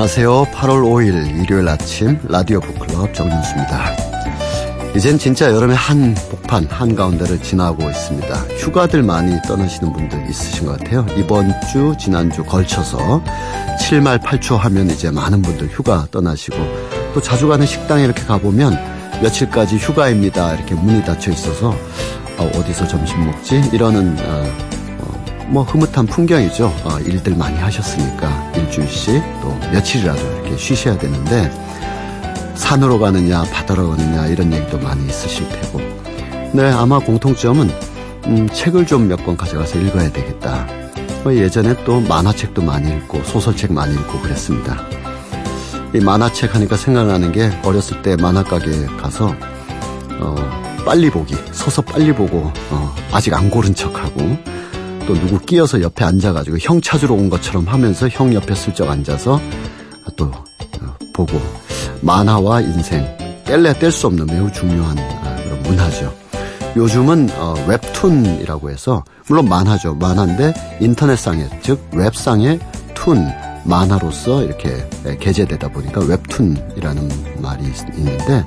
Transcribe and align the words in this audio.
안녕하세요. 0.00 0.46
8월 0.54 0.82
5일 0.82 1.42
일요일 1.42 1.68
아침 1.68 2.18
라디오 2.26 2.58
북클럽 2.60 3.12
정윤수입니다. 3.12 3.96
이젠 4.96 5.18
진짜 5.18 5.52
여름의 5.52 5.76
한 5.76 6.14
복판 6.30 6.64
한가운데를 6.64 7.42
지나고 7.42 7.82
있습니다. 7.82 8.34
휴가들 8.56 9.02
많이 9.02 9.36
떠나시는 9.46 9.92
분들 9.92 10.24
있으신 10.30 10.64
것 10.64 10.78
같아요. 10.78 11.04
이번 11.18 11.52
주, 11.70 11.94
지난주 12.00 12.42
걸쳐서 12.44 13.22
7말 13.78 14.22
8초 14.22 14.56
하면 14.56 14.88
이제 14.88 15.10
많은 15.10 15.42
분들 15.42 15.68
휴가 15.68 16.06
떠나시고 16.10 16.56
또 17.12 17.20
자주 17.20 17.48
가는 17.48 17.66
식당에 17.66 18.02
이렇게 18.02 18.24
가보면 18.24 19.20
며칠까지 19.22 19.76
휴가입니다. 19.76 20.54
이렇게 20.54 20.74
문이 20.76 21.04
닫혀 21.04 21.30
있어서 21.30 21.76
어, 22.38 22.50
어디서 22.54 22.88
점심 22.88 23.26
먹지? 23.26 23.68
이러는 23.70 24.16
어, 24.18 24.80
뭐 25.48 25.62
흐뭇한 25.62 26.06
풍경이죠. 26.06 26.72
어, 26.84 26.98
일들 27.00 27.36
많이 27.36 27.58
하셨으니까 27.58 28.49
일주일씩 28.70 29.22
또 29.42 29.48
며칠이라도 29.72 30.20
이렇게 30.20 30.56
쉬셔야 30.56 30.96
되는데 30.96 31.50
산으로 32.54 32.98
가느냐 32.98 33.42
바다로 33.52 33.90
가느냐 33.90 34.26
이런 34.26 34.52
얘기도 34.52 34.78
많이 34.78 35.04
있으실 35.06 35.48
테고 35.48 35.80
네 36.52 36.70
아마 36.70 36.98
공통점은 36.98 37.70
음, 38.26 38.48
책을 38.52 38.86
좀 38.86 39.08
몇 39.08 39.24
권 39.24 39.36
가져가서 39.36 39.78
읽어야 39.80 40.10
되겠다. 40.12 40.66
뭐 41.24 41.34
예전에 41.34 41.74
또 41.84 42.00
만화책도 42.00 42.62
많이 42.62 42.90
읽고 42.96 43.22
소설책 43.24 43.72
많이 43.72 43.94
읽고 43.94 44.20
그랬습니다. 44.20 44.76
이 45.94 45.98
만화책 45.98 46.54
하니까 46.54 46.76
생각나는 46.76 47.32
게 47.32 47.50
어렸을 47.64 48.00
때 48.02 48.16
만화가게에 48.16 48.86
가서 49.00 49.34
어, 50.20 50.34
빨리 50.84 51.10
보기 51.10 51.34
서서 51.52 51.82
빨리 51.82 52.12
보고 52.12 52.52
어, 52.70 52.94
아직 53.10 53.34
안 53.34 53.50
고른 53.50 53.74
척하고 53.74 54.38
또 55.10 55.14
누구 55.18 55.40
끼어서 55.40 55.82
옆에 55.82 56.04
앉아가지고 56.04 56.58
형 56.60 56.80
찾으러 56.80 57.14
온 57.16 57.28
것처럼 57.30 57.66
하면서 57.66 58.08
형 58.08 58.32
옆에 58.32 58.54
슬쩍 58.54 58.88
앉아서 58.88 59.40
또 60.14 60.26
어, 60.26 60.96
보고 61.12 61.32
만화와 62.00 62.60
인생 62.60 63.04
뗄래야 63.44 63.72
뗄수 63.72 64.06
없는 64.06 64.26
매우 64.26 64.52
중요한 64.52 64.96
아, 64.96 65.36
그런 65.42 65.62
문화죠. 65.64 66.14
요즘은 66.76 67.28
어, 67.38 67.54
웹툰이라고 67.66 68.70
해서 68.70 69.02
물론 69.26 69.48
만화죠. 69.48 69.96
만화인데 69.96 70.78
인터넷상에 70.80 71.48
즉 71.60 71.84
웹상의 71.92 72.60
툰 72.94 73.26
만화로서 73.64 74.44
이렇게 74.44 74.88
게재되다 75.18 75.70
보니까 75.70 76.02
웹툰이라는 76.02 77.40
말이 77.42 77.64
있는데 77.96 78.44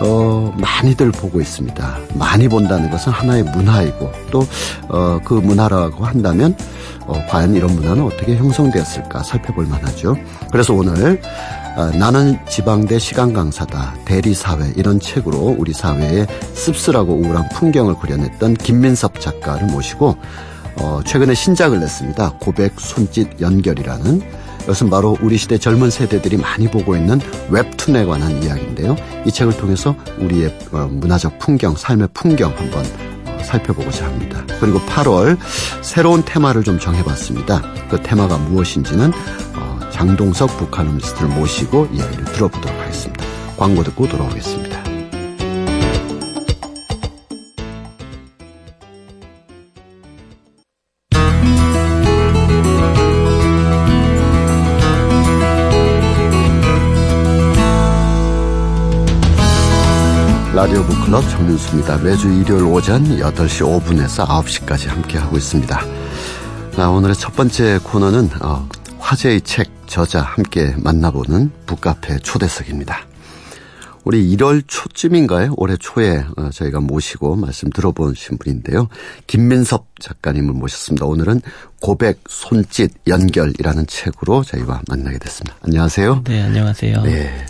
어, 0.00 0.52
많이들 0.58 1.10
보고 1.10 1.40
있습니다. 1.40 1.98
많이 2.14 2.48
본다는 2.48 2.90
것은 2.90 3.12
하나의 3.12 3.44
문화이고 3.44 4.12
또, 4.30 4.46
어, 4.88 5.18
그 5.24 5.34
문화라고 5.34 6.04
한다면, 6.04 6.56
어, 7.06 7.24
과연 7.28 7.54
이런 7.54 7.74
문화는 7.74 8.02
어떻게 8.02 8.36
형성되었을까 8.36 9.22
살펴볼 9.22 9.66
만하죠. 9.66 10.16
그래서 10.50 10.74
오늘, 10.74 11.20
어, 11.76 11.90
나는 11.96 12.38
지방대 12.48 12.98
시간 12.98 13.32
강사다, 13.32 13.94
대리사회 14.04 14.72
이런 14.76 15.00
책으로 15.00 15.56
우리 15.58 15.72
사회의 15.72 16.26
씁쓸하고 16.54 17.14
우울한 17.14 17.48
풍경을 17.50 17.98
그려냈던 17.98 18.54
김민섭 18.54 19.20
작가를 19.20 19.68
모시고, 19.68 20.16
어, 20.78 21.00
최근에 21.06 21.34
신작을 21.34 21.80
냈습니다. 21.80 22.34
고백, 22.40 22.78
손짓, 22.78 23.40
연결이라는 23.40 24.45
이것은 24.66 24.90
바로 24.90 25.16
우리 25.22 25.38
시대 25.38 25.58
젊은 25.58 25.90
세대들이 25.90 26.38
많이 26.38 26.68
보고 26.68 26.96
있는 26.96 27.20
웹툰에 27.50 28.04
관한 28.04 28.42
이야기인데요. 28.42 28.96
이 29.24 29.30
책을 29.30 29.56
통해서 29.56 29.94
우리의 30.18 30.58
어, 30.72 30.88
문화적 30.90 31.38
풍경, 31.38 31.76
삶의 31.76 32.08
풍경 32.12 32.52
한번 32.56 32.84
어, 33.26 33.38
살펴보고자 33.44 34.06
합니다. 34.06 34.44
그리고 34.58 34.80
8월 34.80 35.38
새로운 35.82 36.24
테마를 36.24 36.64
좀 36.64 36.80
정해봤습니다. 36.80 37.62
그 37.88 38.02
테마가 38.02 38.38
무엇인지는 38.38 39.12
어, 39.54 39.80
장동석 39.92 40.56
북한음식을 40.58 41.28
모시고 41.28 41.88
이야기를 41.92 42.24
들어보도록 42.24 42.76
하겠습니다. 42.76 43.24
광고 43.56 43.84
듣고 43.84 44.08
돌아오겠습니다. 44.08 44.75
클럽 61.16 61.30
정윤수입니다. 61.30 61.96
매주 61.98 62.28
일요일 62.30 62.64
오전 62.64 63.02
8시 63.02 63.64
5분에서 63.64 64.26
9시까지 64.26 64.88
함께하고 64.88 65.38
있습니다. 65.38 65.80
자, 66.74 66.90
오늘의 66.90 67.16
첫 67.16 67.34
번째 67.34 67.78
코너는 67.82 68.28
어, 68.42 68.68
화제의 68.98 69.40
책 69.40 69.70
저자 69.86 70.20
함께 70.20 70.74
만나보는 70.76 71.52
북카페 71.64 72.18
초대석입니다. 72.18 73.06
우리 74.04 74.36
1월 74.36 74.62
초쯤인가요? 74.66 75.54
올해 75.56 75.76
초에 75.78 76.22
어, 76.36 76.50
저희가 76.50 76.80
모시고 76.80 77.36
말씀 77.36 77.70
들어보신 77.70 78.36
분인데요. 78.36 78.88
김민섭 79.26 79.86
작가님을 79.98 80.52
모셨습니다. 80.52 81.06
오늘은 81.06 81.40
고백, 81.80 82.20
손짓, 82.28 82.92
연결이라는 83.06 83.86
책으로 83.86 84.44
저희와 84.44 84.82
만나게 84.86 85.18
됐습니다. 85.18 85.56
안녕하세요. 85.62 86.24
네, 86.24 86.42
안녕하세요. 86.42 87.02
네. 87.04 87.46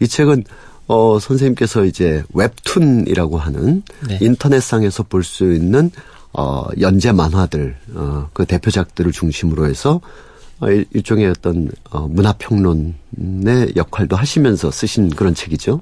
이 0.00 0.08
책은 0.08 0.42
어, 0.86 1.18
선생님께서 1.18 1.84
이제 1.84 2.22
웹툰이라고 2.34 3.38
하는 3.38 3.82
네. 4.06 4.18
인터넷상에서 4.20 5.04
볼 5.04 5.22
수 5.24 5.52
있는 5.52 5.90
어, 6.32 6.64
연재 6.80 7.12
만화들, 7.12 7.76
어, 7.94 8.28
그 8.32 8.44
대표작들을 8.44 9.12
중심으로 9.12 9.66
해서 9.66 10.00
어, 10.60 10.68
일 10.68 11.02
종의 11.02 11.26
어떤 11.28 11.70
어, 11.90 12.08
문화평론의 12.08 13.74
역할도 13.76 14.16
하시면서 14.16 14.70
쓰신 14.70 15.10
그런 15.10 15.34
책이죠. 15.34 15.80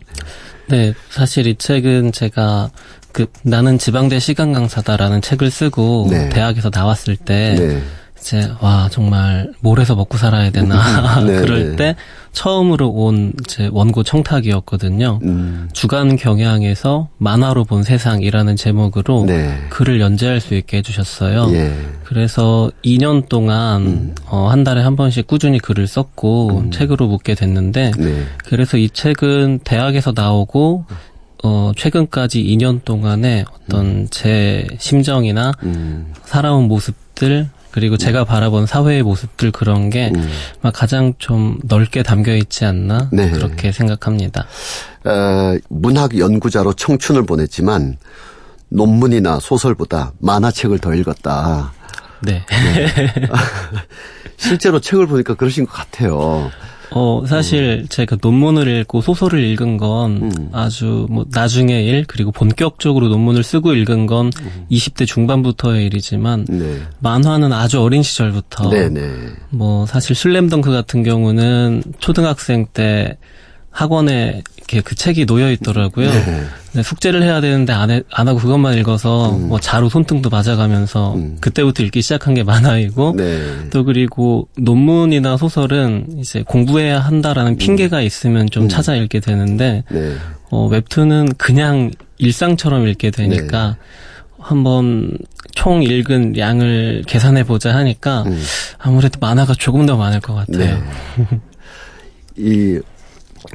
네, 0.69 0.95
사실 1.11 1.47
이 1.47 1.57
책은 1.57 2.13
제가 2.13 2.71
그 3.13 3.27
나는 3.43 3.79
지방대 3.79 4.19
시간 4.19 4.53
강사다라는 4.53 5.23
책을 5.23 5.51
쓰고 5.51 6.09
네. 6.11 6.29
대학에서 6.29 6.71
나왔을 6.73 7.17
때 7.17 7.55
네. 7.59 7.83
이제 8.21 8.51
와 8.61 8.89
정말 8.91 9.53
뭘해서 9.61 9.95
먹고 9.95 10.17
살아야 10.17 10.51
되나 10.51 11.21
네, 11.25 11.41
그럴 11.43 11.71
네. 11.71 11.77
때 11.77 11.97
처음으로 12.33 12.89
온제 12.89 13.69
원고 13.73 14.03
청탁이었거든요. 14.03 15.21
음. 15.23 15.69
주간 15.73 16.17
경향에서 16.17 17.09
만화로 17.19 17.65
본 17.65 17.83
세상이라는 17.83 18.57
제목으로 18.57 19.25
네. 19.27 19.55
글을 19.69 20.01
연재할 20.01 20.41
수 20.41 20.55
있게 20.55 20.79
해주셨어요. 20.79 21.49
예. 21.53 21.73
그래서 22.05 22.71
2년 22.85 23.29
동안 23.29 23.83
음. 23.83 24.15
어, 24.27 24.49
한 24.49 24.65
달에 24.65 24.81
한 24.83 24.97
번씩 24.97 25.27
꾸준히 25.27 25.59
글을 25.59 25.87
썼고 25.87 26.59
음. 26.59 26.71
책으로 26.71 27.07
묻게 27.07 27.35
됐는데 27.35 27.93
네. 27.99 28.25
그래서 28.47 28.79
이 28.79 28.89
책은 28.89 29.61
대학에서 29.65 30.13
나오고 30.15 30.87
어, 31.45 31.73
최근까지 31.77 32.43
2년 32.43 32.85
동안에 32.85 33.45
어떤 33.53 33.87
음. 33.87 34.07
제 34.11 34.67
심정이나 34.79 35.53
음. 35.65 36.13
살아온 36.25 36.65
모습들 36.65 37.51
그리고 37.73 37.97
제가 37.97 38.25
바라본 38.25 38.67
사회의 38.67 39.03
모습들 39.03 39.51
그런 39.51 39.91
게 39.91 40.13
음. 40.15 40.29
가장 40.73 41.15
좀 41.19 41.59
넓게 41.65 42.03
담겨 42.03 42.37
있지 42.37 42.65
않나 42.65 43.09
네. 43.13 43.31
그렇게 43.31 43.73
생각합니다. 43.73 44.47
어, 45.05 45.57
문학 45.69 46.17
연구자로 46.17 46.75
청춘을 46.75 47.25
보냈지만 47.25 47.97
논문이나 48.69 49.41
소설보다 49.41 50.13
만화책을 50.21 50.79
더 50.79 50.95
읽었다. 50.95 51.73
네. 52.21 52.45
네. 52.49 53.13
실제로 54.37 54.79
책을 54.79 55.07
보니까 55.07 55.35
그러신 55.35 55.67
것 55.67 55.73
같아요. 55.73 56.51
어, 56.95 57.25
사실 57.27 57.83
음. 57.83 57.89
제가 57.89 58.17
논문을 58.21 58.69
읽고 58.69 59.01
소설을 59.01 59.43
읽은 59.45 59.77
건 59.77 60.23
음. 60.23 60.49
아주 60.53 61.07
뭐 61.11 61.25
나중에 61.31 61.83
일 61.83 62.05
그리고 62.07 62.33
본격적으로 62.33 63.09
논문을 63.09 63.43
쓰고 63.43 63.75
읽은 63.75 64.07
건 64.07 64.31
음. 64.41 64.67
20대 64.71 65.07
중반부터의 65.07 65.87
일이지만 65.87 66.47
네. 66.49 66.79
만화는 67.01 67.53
아주 67.53 67.81
어린 67.81 68.03
시절부터 68.03 68.71
네네. 68.71 69.01
네. 69.01 69.15
뭐 69.51 69.87
사실 69.87 70.15
슬램덩크 70.15 70.71
같은 70.71 71.03
경우는 71.03 71.83
초등학생 71.99 72.67
때 72.73 73.17
학원에 73.73 74.43
이렇게 74.59 74.81
그 74.81 74.95
책이 74.95 75.27
놓여 75.27 75.51
있더라고요. 75.51 76.09
네. 76.09 76.83
숙제를 76.83 77.23
해야 77.23 77.41
되는데 77.41 77.73
안, 77.73 77.91
해, 77.91 78.03
안 78.11 78.29
하고 78.29 78.39
그것만 78.39 78.79
읽어서 78.79 79.35
음. 79.35 79.49
뭐 79.49 79.59
자로 79.59 79.89
손등도 79.89 80.31
맞아가면서 80.31 81.15
음. 81.15 81.37
그때부터 81.41 81.83
읽기 81.83 82.01
시작한 82.01 82.35
게 82.35 82.43
만화이고 82.43 83.15
네. 83.17 83.71
또 83.71 83.85
그리고 83.85 84.49
논문이나 84.57 85.37
소설은 85.37 86.19
이제 86.19 86.43
공부해야 86.47 87.01
한다라는 87.01 87.53
음. 87.53 87.57
핑계가 87.57 88.01
있으면 88.03 88.49
좀 88.49 88.65
음. 88.65 88.69
찾아 88.69 88.95
읽게 88.95 89.21
되는데 89.21 89.85
네. 89.91 90.15
어, 90.51 90.67
웹툰은 90.67 91.35
그냥 91.39 91.91
일상처럼 92.19 92.87
읽게 92.87 93.11
되니까 93.11 93.77
네. 93.79 93.83
한번 94.39 95.19
총 95.55 95.83
읽은 95.83 96.37
양을 96.39 97.05
계산해 97.07 97.45
보자 97.45 97.75
하니까 97.75 98.23
음. 98.27 98.43
아무래도 98.79 99.19
만화가 99.21 99.55
조금 99.55 99.87
더 99.87 99.97
많을 99.97 100.21
것 100.21 100.35
같아요. 100.35 100.59
네. 100.59 101.41
이 102.37 102.81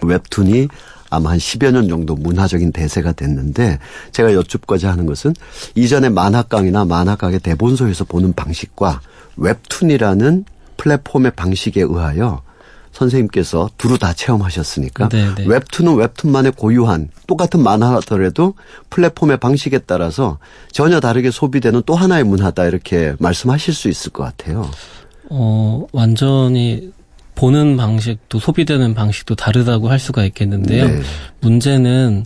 웹툰이 0.01 0.67
아마 1.09 1.31
한 1.31 1.37
10여 1.37 1.71
년 1.71 1.87
정도 1.87 2.15
문화적인 2.15 2.71
대세가 2.71 3.13
됐는데 3.13 3.79
제가 4.11 4.33
여쭙고자 4.33 4.91
하는 4.91 5.05
것은 5.05 5.33
이전에 5.75 6.09
만화강이나 6.09 6.85
만화가게 6.85 7.39
대본소에서 7.39 8.03
보는 8.05 8.33
방식과 8.33 9.01
웹툰이라는 9.37 10.45
플랫폼의 10.77 11.31
방식에 11.35 11.81
의하여 11.81 12.41
선생님께서 12.91 13.69
두루 13.77 13.97
다 13.97 14.13
체험하셨으니까 14.13 15.09
네네. 15.09 15.35
네. 15.35 15.45
웹툰은 15.45 15.95
웹툰만의 15.95 16.53
고유한 16.53 17.09
똑같은 17.27 17.61
만화더라도 17.61 18.55
플랫폼의 18.89 19.37
방식에 19.37 19.77
따라서 19.79 20.39
전혀 20.71 20.99
다르게 20.99 21.29
소비되는 21.29 21.83
또 21.85 21.95
하나의 21.95 22.23
문화다 22.23 22.65
이렇게 22.65 23.15
말씀하실 23.19 23.73
수 23.73 23.87
있을 23.87 24.11
것 24.11 24.23
같아요. 24.23 24.69
어 25.29 25.85
완전히 25.91 26.91
보는 27.37 27.77
방식도 27.77 28.39
소비되는 28.39 28.95
방식도 28.95 29.35
다르다고 29.35 29.89
할 29.89 29.99
수가 29.99 30.25
있겠는데요. 30.25 30.87
네. 30.87 31.01
문제는 31.39 32.25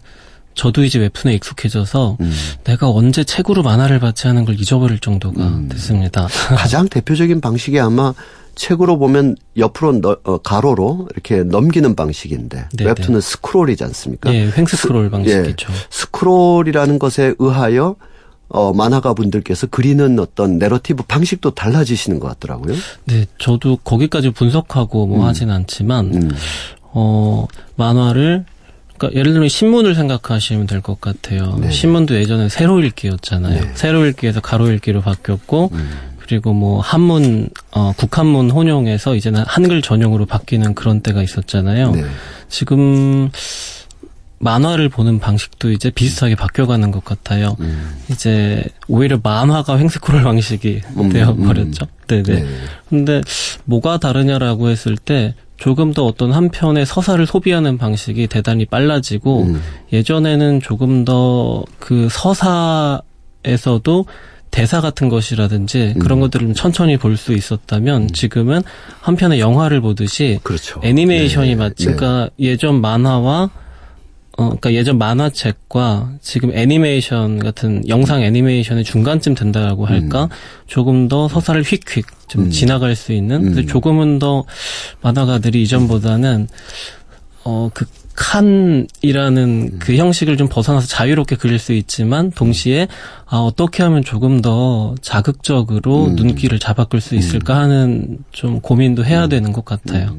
저도 0.56 0.84
이제 0.84 1.00
웹툰에 1.00 1.34
익숙해져서 1.34 2.18
음. 2.22 2.34
내가 2.64 2.90
언제 2.90 3.24
책으로 3.24 3.62
만화를 3.62 4.00
받지 4.00 4.28
하는 4.28 4.46
걸 4.46 4.60
잊어버릴 4.60 5.00
정도가 5.00 5.44
음. 5.44 5.70
됐습니다. 5.70 6.28
가장 6.56 6.88
대표적인 6.88 7.42
방식이 7.42 7.80
아마 7.80 8.14
책으로 8.56 8.98
보면 8.98 9.36
옆으로 9.58 10.00
너, 10.00 10.18
어, 10.24 10.38
가로로 10.38 11.08
이렇게 11.14 11.44
넘기는 11.44 11.94
방식인데 11.94 12.68
네네. 12.78 12.90
웹툰은 12.92 13.20
네. 13.20 13.22
스크롤이지 13.22 13.84
않습니까? 13.84 14.34
예, 14.34 14.50
횡스크롤 14.56 15.10
방식이죠. 15.10 15.68
예, 15.72 15.76
스크롤이라는 15.90 17.00
것에 17.00 17.34
의하여 17.38 17.96
어, 18.54 18.74
만화가 18.74 19.14
분들께서 19.14 19.68
그리는 19.68 20.20
어떤 20.20 20.58
내러티브 20.58 21.04
방식도 21.04 21.52
달라지시는 21.52 22.20
것 22.20 22.28
같더라고요. 22.28 22.76
네, 23.06 23.26
저도 23.40 23.78
거기까지 23.78 24.30
분석하고 24.32 25.08
뭐 25.08 25.22
음. 25.22 25.26
하진 25.26 25.50
않지만, 25.50 26.14
음. 26.14 26.32
어, 26.82 27.48
만화를, 27.76 28.46
그러니까 28.98 29.20
예를 29.20 29.32
들면 29.32 29.50
신문을 29.50 29.96
생각하시면 29.96 30.68
될 30.68 30.82
것 30.82 31.00
같아요. 31.00 31.58
네. 31.62 31.72
신문도 31.72 32.16
예전에 32.16 32.50
세로 32.50 32.82
읽기였잖아요. 32.82 33.62
네. 33.62 33.72
세로 33.74 34.06
읽기에서 34.06 34.42
가로 34.42 34.70
읽기로 34.72 35.02
바뀌었고, 35.02 35.70
음. 35.74 35.90
그리고 36.20 36.54
뭐 36.54 36.80
한문, 36.82 37.50
어, 37.72 37.94
국한문 37.98 38.52
혼용해서 38.52 39.16
이제는 39.16 39.44
한글 39.48 39.82
전용으로 39.82 40.26
바뀌는 40.26 40.76
그런 40.76 41.02
때가 41.02 41.24
있었잖아요. 41.24 41.92
네. 41.92 42.04
지금, 42.48 43.30
만화를 44.42 44.90
보는 44.90 45.20
방식도 45.20 45.72
이제 45.72 45.90
비슷하게 45.90 46.36
바뀌어가는 46.36 46.92
것 46.92 47.06
같아요. 47.06 47.56
음. 47.60 47.96
이제 48.10 48.64
오히려 48.88 49.20
만화가 49.22 49.78
횡스크롤 49.80 50.24
방식이 50.24 50.82
음, 50.98 51.10
되어 51.10 51.36
버렸죠. 51.36 51.86
음. 51.86 52.08
네네. 52.08 52.42
네. 52.42 52.48
근데 52.90 53.22
뭐가 53.66 53.98
다르냐라고 54.00 54.70
했을 54.70 54.98
때 54.98 55.36
조금 55.58 55.94
더 55.94 56.06
어떤 56.06 56.32
한 56.32 56.50
편의 56.50 56.86
서사를 56.88 57.24
소비하는 57.28 57.78
방식이 57.78 58.28
대단히 58.28 58.66
빨라지고 58.66 59.44
음. 59.44 59.62
예전에는 59.94 60.62
조금 60.62 61.06
더 61.06 61.64
그 61.80 62.08
서사에서도 63.44 64.06
대사 64.50 64.82
같은 64.82 65.08
것이라든지 65.08 65.96
그런 66.00 66.18
음. 66.18 66.22
것들을 66.22 66.54
천천히 66.56 66.98
볼 66.98 67.16
수 67.16 67.32
있었다면 67.34 68.02
음. 68.04 68.08
지금은 68.10 68.62
한 69.00 69.16
편의 69.16 69.40
영화를 69.40 69.80
보듯이 69.82 70.40
그렇죠. 70.44 70.82
애니메이션이 70.84 71.50
네. 71.50 71.56
마치 71.56 71.86
네. 71.88 71.96
그러니까 71.96 72.30
예전 72.40 72.82
만화와 72.82 73.50
어, 74.38 74.46
그러니까 74.46 74.74
예전 74.74 74.98
만화책과 74.98 76.14
지금 76.22 76.52
애니메이션 76.54 77.40
같은 77.40 77.88
영상 77.88 78.24
애니메이션의 78.24 78.84
중간쯤 78.84 79.36
된다라고 79.36 79.86
할까? 79.86 80.26
음. 80.26 80.30
조금 80.68 81.08
더 81.08 81.28
서사를 81.28 81.62
휙휙 81.64 82.06
좀 82.28 82.46
음. 82.46 82.50
지나갈 82.50 82.96
수 82.96 83.12
있는, 83.12 83.58
음. 83.58 83.68
조금은 83.68 84.20
더 84.20 84.46
만화가들이 85.02 85.62
이전보다는 85.64 86.48
어, 87.44 87.70
그 87.74 87.86
칸이라는 88.14 89.70
음. 89.74 89.80
그 89.80 89.96
형식을 89.96 90.38
좀 90.38 90.48
벗어나서 90.48 90.88
자유롭게 90.88 91.38
그릴 91.38 91.60
수 91.60 91.74
있지만 91.74 92.30
동시에 92.32 92.88
아 93.26 93.38
어떻게 93.38 93.84
하면 93.84 94.04
조금 94.04 94.42
더 94.42 94.96
자극적으로 95.02 96.06
음. 96.06 96.16
눈길을 96.16 96.60
잡아끌 96.60 97.02
수 97.02 97.16
있을까 97.16 97.56
음. 97.56 97.60
하는 97.60 98.18
좀 98.32 98.60
고민도 98.60 99.06
해야 99.06 99.28
되는 99.28 99.52
것 99.52 99.66
같아요. 99.66 100.18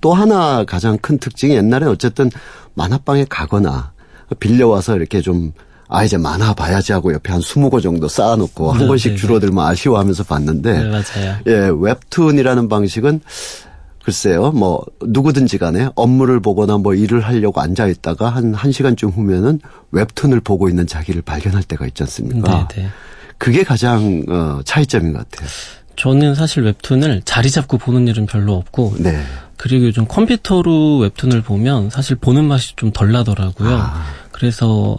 또 0.00 0.14
하나 0.14 0.64
가장 0.64 0.98
큰 0.98 1.18
특징이 1.18 1.54
옛날에 1.54 1.86
어쨌든 1.86 2.30
만화방에 2.74 3.26
가거나 3.28 3.92
빌려와서 4.40 4.96
이렇게 4.96 5.20
좀 5.20 5.52
아, 5.88 6.02
이제 6.02 6.16
만화 6.16 6.54
봐야지 6.54 6.92
하고 6.92 7.12
옆에 7.12 7.32
한 7.32 7.40
20권 7.40 7.82
정도 7.82 8.08
쌓아놓고 8.08 8.72
한 8.72 8.80
네, 8.80 8.86
권씩 8.86 9.12
네, 9.12 9.16
네. 9.16 9.20
줄어들면 9.20 9.64
아쉬워하면서 9.64 10.24
봤는데. 10.24 10.72
네, 10.72 10.84
맞아요. 10.88 11.36
예, 11.46 11.70
웹툰이라는 11.72 12.68
방식은 12.68 13.20
글쎄요, 14.04 14.50
뭐, 14.52 14.84
누구든지 15.02 15.56
간에 15.56 15.88
업무를 15.94 16.38
보거나 16.40 16.76
뭐 16.76 16.94
일을 16.94 17.20
하려고 17.20 17.60
앉아있다가 17.62 18.28
한, 18.28 18.52
한 18.52 18.70
시간쯤 18.70 19.10
후면은 19.10 19.60
웹툰을 19.92 20.40
보고 20.40 20.68
있는 20.68 20.86
자기를 20.86 21.22
발견할 21.22 21.62
때가 21.62 21.86
있지 21.86 22.02
않습니까? 22.02 22.68
네, 22.70 22.82
네. 22.82 22.88
그게 23.38 23.64
가장, 23.64 24.22
어, 24.28 24.60
차이점인 24.64 25.14
것 25.14 25.28
같아요. 25.30 25.48
저는 25.96 26.34
사실 26.34 26.64
웹툰을 26.64 27.22
자리 27.24 27.50
잡고 27.50 27.78
보는 27.78 28.06
일은 28.08 28.26
별로 28.26 28.54
없고, 28.54 28.94
네. 28.98 29.22
그리고 29.56 29.86
요즘 29.86 30.06
컴퓨터로 30.06 30.98
웹툰을 30.98 31.42
보면 31.42 31.90
사실 31.90 32.16
보는 32.16 32.44
맛이 32.44 32.74
좀 32.76 32.92
덜 32.92 33.12
나더라고요. 33.12 33.76
아. 33.76 34.04
그래서 34.32 34.98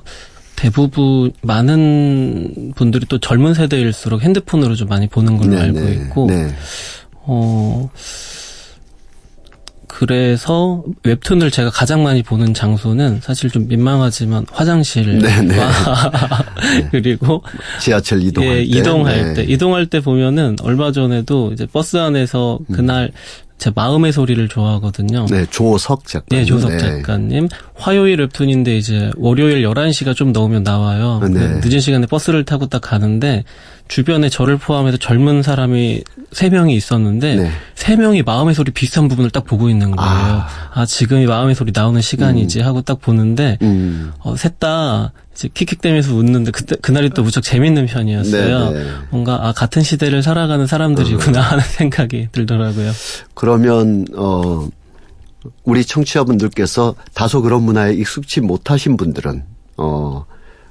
대부분 0.55 1.31
많은 1.41 2.73
분들이 2.75 3.05
또 3.07 3.19
젊은 3.19 3.53
세대일수록 3.53 4.21
핸드폰으로 4.21 4.75
좀 4.75 4.87
많이 4.87 5.07
보는 5.07 5.37
걸로 5.37 5.55
네, 5.55 5.61
알고 5.61 5.79
네, 5.79 5.91
있고 5.93 6.27
네. 6.27 6.55
어 7.23 7.89
그래서 9.87 10.83
웹툰을 11.03 11.51
제가 11.51 11.69
가장 11.69 12.03
많이 12.03 12.21
보는 12.21 12.53
장소는 12.53 13.21
사실 13.21 13.49
좀 13.49 13.67
민망하지만 13.67 14.45
화장실 14.51 15.19
네, 15.19 15.41
네. 15.41 15.55
그리고 16.91 17.41
지하철 17.79 18.21
이동할 18.21 18.51
예, 18.51 18.55
때 18.55 18.63
이동할 18.63 19.33
때 19.35 19.43
이동할 19.43 19.85
때 19.85 19.99
보면은 20.01 20.57
얼마 20.63 20.91
전에도 20.91 21.51
이제 21.53 21.65
버스 21.65 21.95
안에서 21.95 22.59
그날 22.73 23.05
음. 23.05 23.44
제 23.57 23.71
마음의 23.73 24.11
소리를 24.11 24.47
좋아하거든요. 24.49 25.25
네, 25.29 25.45
조석 25.49 26.05
작가님. 26.05 26.43
네, 26.43 26.45
조석 26.45 26.77
작가님. 26.77 27.47
화요일 27.73 28.19
웹툰인데 28.19 28.77
이제 28.77 29.11
월요일 29.15 29.65
11시가 29.65 30.15
좀 30.15 30.33
넘으면 30.33 30.63
나와요. 30.63 31.21
네. 31.23 31.61
늦은 31.63 31.79
시간에 31.79 32.05
버스를 32.05 32.43
타고 32.43 32.67
딱 32.67 32.81
가는데 32.81 33.43
주변에 33.87 34.29
저를 34.29 34.57
포함해서 34.57 34.97
젊은 34.97 35.41
사람이 35.41 36.03
세 36.31 36.49
명이 36.49 36.75
있었는데 36.75 37.35
네. 37.35 37.51
세 37.75 37.95
명이 37.95 38.23
마음의 38.23 38.55
소리 38.55 38.71
비슷한 38.71 39.07
부분을 39.07 39.29
딱 39.29 39.45
보고 39.45 39.69
있는 39.69 39.95
거예요. 39.95 40.11
아, 40.11 40.47
아 40.73 40.85
지금이 40.85 41.25
마음의 41.25 41.55
소리 41.55 41.71
나오는 41.73 42.01
시간이지 42.01 42.61
음. 42.61 42.65
하고 42.65 42.81
딱 42.81 42.99
보는데 42.99 43.57
음. 43.61 44.11
어, 44.19 44.35
셋 44.35 44.59
다 44.59 45.11
이제 45.35 45.49
킥킥대면서 45.53 46.15
웃는데 46.15 46.51
그때 46.51 46.75
그날이 46.81 47.09
또 47.09 47.21
무척 47.21 47.41
재밌는 47.41 47.87
편이었어요. 47.87 48.69
네네. 48.71 48.83
네. 48.83 48.89
뭔가 49.09 49.47
아 49.47 49.51
같은 49.51 49.83
시대를 49.83 50.23
살아가는 50.23 50.65
사람들이구나 50.65 51.39
음. 51.39 51.43
하는 51.43 51.63
생각이 51.63 52.29
들더라고요. 52.31 52.91
그러면 53.33 54.05
어 54.15 54.67
우리 55.63 55.83
청취자분들께서 55.83 56.95
다소 57.13 57.41
그런 57.41 57.63
문화에 57.63 57.93
익숙치 57.93 58.39
못하신 58.41 58.95
분들은 58.95 59.43
어 59.77 60.25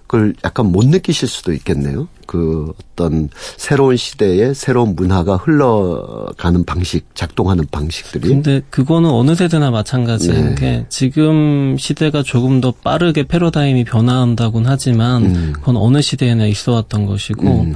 그걸 0.07 0.35
약간 0.45 0.71
못 0.71 0.87
느끼실 0.87 1.29
수도 1.29 1.53
있겠네요. 1.53 2.09
그 2.27 2.73
어떤 2.93 3.29
새로운 3.57 3.97
시대의 3.97 4.55
새로운 4.55 4.95
문화가 4.95 5.37
흘러가는 5.37 6.65
방식, 6.65 7.15
작동하는 7.15 7.67
방식들이. 7.71 8.29
근데 8.29 8.61
그거는 8.71 9.11
어느 9.11 9.35
세대나 9.35 9.71
마찬가지인 9.71 10.51
네. 10.51 10.55
게 10.55 10.87
지금 10.89 11.77
시대가 11.79 12.23
조금 12.23 12.61
더 12.61 12.71
빠르게 12.71 13.25
패러다임이 13.25 13.85
변화한다곤 13.85 14.67
하지만 14.67 15.25
음. 15.25 15.53
그건 15.55 15.77
어느 15.77 16.03
시대에나 16.03 16.47
있어 16.47 16.73
왔던 16.73 17.07
것이고, 17.07 17.63
음. 17.63 17.75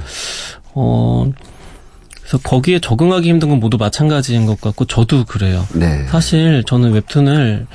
어, 0.73 1.31
그래서 2.21 2.37
거기에 2.43 2.79
적응하기 2.79 3.27
힘든 3.27 3.49
건 3.49 3.59
모두 3.59 3.77
마찬가지인 3.77 4.45
것 4.45 4.61
같고 4.61 4.85
저도 4.85 5.25
그래요. 5.25 5.65
네. 5.73 6.05
사실 6.09 6.63
저는 6.65 6.93
웹툰을 6.93 7.65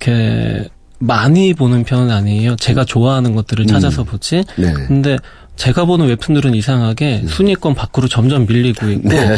이렇게 0.00 0.68
많이 1.02 1.52
보는 1.52 1.82
편은 1.82 2.10
아니에요. 2.10 2.54
제가 2.56 2.84
좋아하는 2.84 3.34
것들을 3.34 3.66
찾아서 3.66 4.02
음. 4.02 4.06
보지. 4.06 4.44
네. 4.56 4.72
근데 4.72 5.18
제가 5.56 5.84
보는 5.84 6.06
웹툰들은 6.06 6.54
이상하게 6.54 7.22
음. 7.24 7.28
순위권 7.28 7.74
밖으로 7.74 8.06
점점 8.08 8.46
밀리고 8.46 8.88
있고 8.88 9.08
네. 9.08 9.36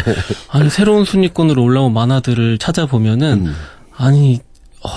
아니 0.49 0.68
새로운 0.68 1.04
순위권으로 1.04 1.62
올라온 1.62 1.94
만화들을 1.94 2.59
찾아보면은 2.59 3.47
음. 3.47 3.54
아니 3.97 4.40
어, 4.83 4.88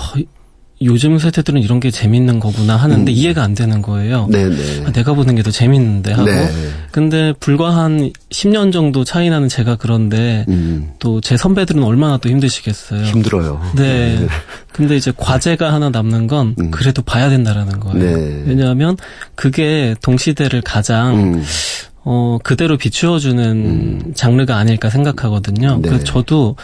요즘 0.80 1.18
세대들은 1.18 1.60
이런 1.60 1.80
게 1.80 1.90
재밌는 1.90 2.38
거구나 2.38 2.76
하는데 2.76 3.10
음. 3.10 3.14
이해가 3.14 3.42
안 3.42 3.54
되는 3.54 3.82
거예요. 3.82 4.28
네네. 4.30 4.54
네. 4.56 4.84
아, 4.86 4.92
내가 4.92 5.12
보는 5.14 5.34
게 5.34 5.42
더 5.42 5.50
재밌는데 5.50 6.12
하고. 6.12 6.24
네. 6.30 6.48
근데 6.92 7.32
불과 7.40 7.74
한 7.76 8.12
10년 8.30 8.72
정도 8.72 9.02
차이 9.02 9.28
나는 9.28 9.48
제가 9.48 9.74
그런데 9.76 10.44
음. 10.48 10.92
또제 11.00 11.36
선배들은 11.36 11.82
얼마나 11.82 12.16
또 12.18 12.28
힘드시겠어요. 12.28 13.02
힘들어요. 13.04 13.60
네. 13.74 14.18
네. 14.20 14.26
근데 14.72 14.96
이제 14.96 15.12
과제가 15.16 15.72
하나 15.72 15.90
남는 15.90 16.28
건 16.28 16.54
음. 16.60 16.70
그래도 16.70 17.02
봐야 17.02 17.28
된다라는 17.28 17.80
거예요. 17.80 17.98
네. 17.98 18.42
왜냐하면 18.46 18.96
그게 19.34 19.96
동시대를 20.02 20.62
가장 20.62 21.16
음. 21.34 21.44
어, 22.04 22.38
그대로 22.44 22.76
비추어주는 22.76 23.44
음. 23.44 24.12
장르가 24.14 24.56
아닐까 24.56 24.90
생각하거든요. 24.90 25.80
네. 25.82 25.88
그래서 25.88 26.04
저도 26.04 26.54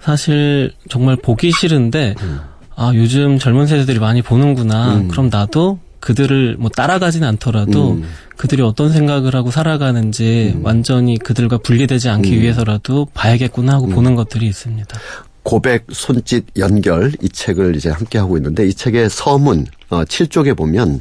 사실 0.00 0.72
정말 0.90 1.16
보기 1.16 1.50
싫은데 1.52 2.14
음. 2.20 2.40
아, 2.76 2.92
요즘 2.94 3.38
젊은 3.38 3.66
세대들이 3.66 3.98
많이 3.98 4.22
보는구나. 4.22 4.96
음. 4.96 5.08
그럼 5.08 5.28
나도 5.30 5.78
그들을 6.00 6.56
뭐 6.58 6.68
따라가진 6.68 7.22
않더라도 7.22 7.92
음. 7.92 8.04
그들이 8.36 8.62
어떤 8.62 8.92
생각을 8.92 9.36
하고 9.36 9.50
살아가는지 9.50 10.54
음. 10.56 10.64
완전히 10.64 11.16
그들과 11.16 11.58
분리되지 11.58 12.08
않기 12.08 12.36
음. 12.36 12.40
위해서라도 12.42 13.06
봐야겠구나 13.14 13.74
하고 13.74 13.86
음. 13.86 13.90
보는 13.90 14.14
것들이 14.16 14.46
있습니다. 14.46 14.98
고백, 15.44 15.86
손짓, 15.92 16.46
연결 16.56 17.12
이 17.20 17.28
책을 17.28 17.76
이제 17.76 17.90
함께 17.90 18.18
하고 18.18 18.36
있는데 18.36 18.66
이 18.66 18.74
책의 18.74 19.10
서문 19.10 19.66
어, 19.90 20.04
7쪽에 20.04 20.56
보면 20.56 21.00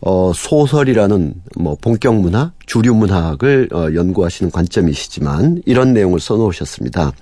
어, 0.00 0.32
소설이라는 0.32 1.34
뭐 1.56 1.76
본격 1.80 2.14
문화, 2.16 2.52
주류 2.66 2.94
문학을 2.94 3.68
어, 3.72 3.88
연구하시는 3.94 4.50
관점이시지만 4.52 5.62
이런 5.66 5.92
내용을 5.92 6.20
써놓으셨습니다. 6.20 7.12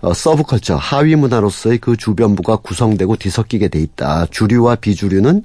어, 0.00 0.14
서브컬처 0.14 0.76
하위 0.76 1.14
문화로서의 1.14 1.78
그 1.78 1.96
주변부가 1.96 2.56
구성되고 2.56 3.16
뒤섞이게 3.16 3.68
돼 3.68 3.80
있다. 3.80 4.26
주류와 4.30 4.76
비주류는 4.76 5.42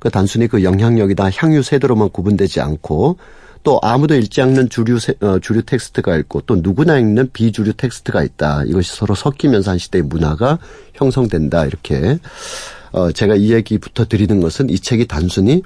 그 0.00 0.10
단순히 0.10 0.48
그 0.48 0.64
영향력이다 0.64 1.30
향유 1.34 1.62
세대로만 1.62 2.10
구분되지 2.10 2.60
않고 2.60 3.16
또 3.62 3.78
아무도 3.82 4.14
읽지 4.14 4.40
않는 4.42 4.68
주류 4.70 4.98
어, 5.20 5.38
주류 5.40 5.62
텍스트가 5.62 6.16
있고 6.18 6.40
또 6.42 6.56
누구나 6.56 6.98
읽는 6.98 7.30
비주류 7.32 7.74
텍스트가 7.74 8.22
있다. 8.22 8.64
이것이 8.64 8.96
서로 8.96 9.14
섞이면서 9.14 9.72
한 9.72 9.78
시대의 9.78 10.02
문화가 10.02 10.58
형성된다. 10.94 11.66
이렇게 11.66 12.18
어 12.90 13.12
제가 13.12 13.34
이 13.34 13.52
얘기부터 13.52 14.06
드리는 14.06 14.40
것은 14.40 14.70
이 14.70 14.78
책이 14.78 15.06
단순히 15.08 15.62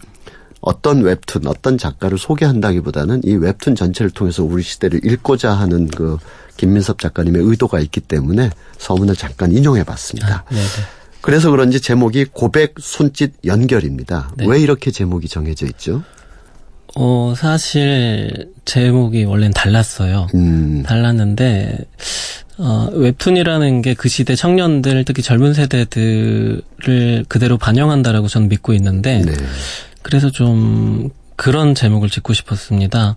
어떤 0.63 1.03
웹툰, 1.03 1.47
어떤 1.47 1.77
작가를 1.77 2.17
소개한다기보다는 2.19 3.23
이 3.25 3.35
웹툰 3.35 3.75
전체를 3.75 4.11
통해서 4.11 4.45
우리 4.45 4.63
시대를 4.63 5.05
읽고자 5.05 5.53
하는 5.53 5.89
그 5.89 6.17
김민섭 6.57 7.01
작가님의 7.01 7.43
의도가 7.43 7.81
있기 7.81 8.01
때문에 8.01 8.51
서문을 8.79 9.17
잠깐 9.17 9.51
인용해 9.53 9.83
봤습니다. 9.83 10.45
아, 10.49 10.55
그래서 11.21 11.51
그런지 11.51 11.81
제목이 11.81 12.27
고백, 12.33 12.75
손짓, 12.81 13.33
연결입니다. 13.45 14.33
네. 14.37 14.47
왜 14.47 14.61
이렇게 14.61 14.91
제목이 14.93 15.29
정해져 15.29 15.67
있죠? 15.67 16.05
어, 16.95 17.35
사실 17.37 18.51
제목이 18.65 19.25
원래는 19.25 19.53
달랐어요. 19.53 20.29
음. 20.35 20.83
달랐는데 20.85 21.79
어, 22.59 22.89
웹툰이라는 22.93 23.83
게 23.83 23.95
그 23.95 24.09
시대 24.09 24.37
청년들, 24.37 25.05
특히 25.05 25.23
젊은 25.23 25.55
세대들을 25.55 27.25
그대로 27.29 27.59
반영한다라고 27.59 28.29
저는 28.29 28.49
믿고 28.49 28.75
있는데 28.75 29.23
네. 29.23 29.33
그래서 30.03 30.31
좀 30.31 31.11
그런 31.37 31.75
제목을 31.75 32.09
짓고 32.09 32.33
싶었습니다. 32.33 33.17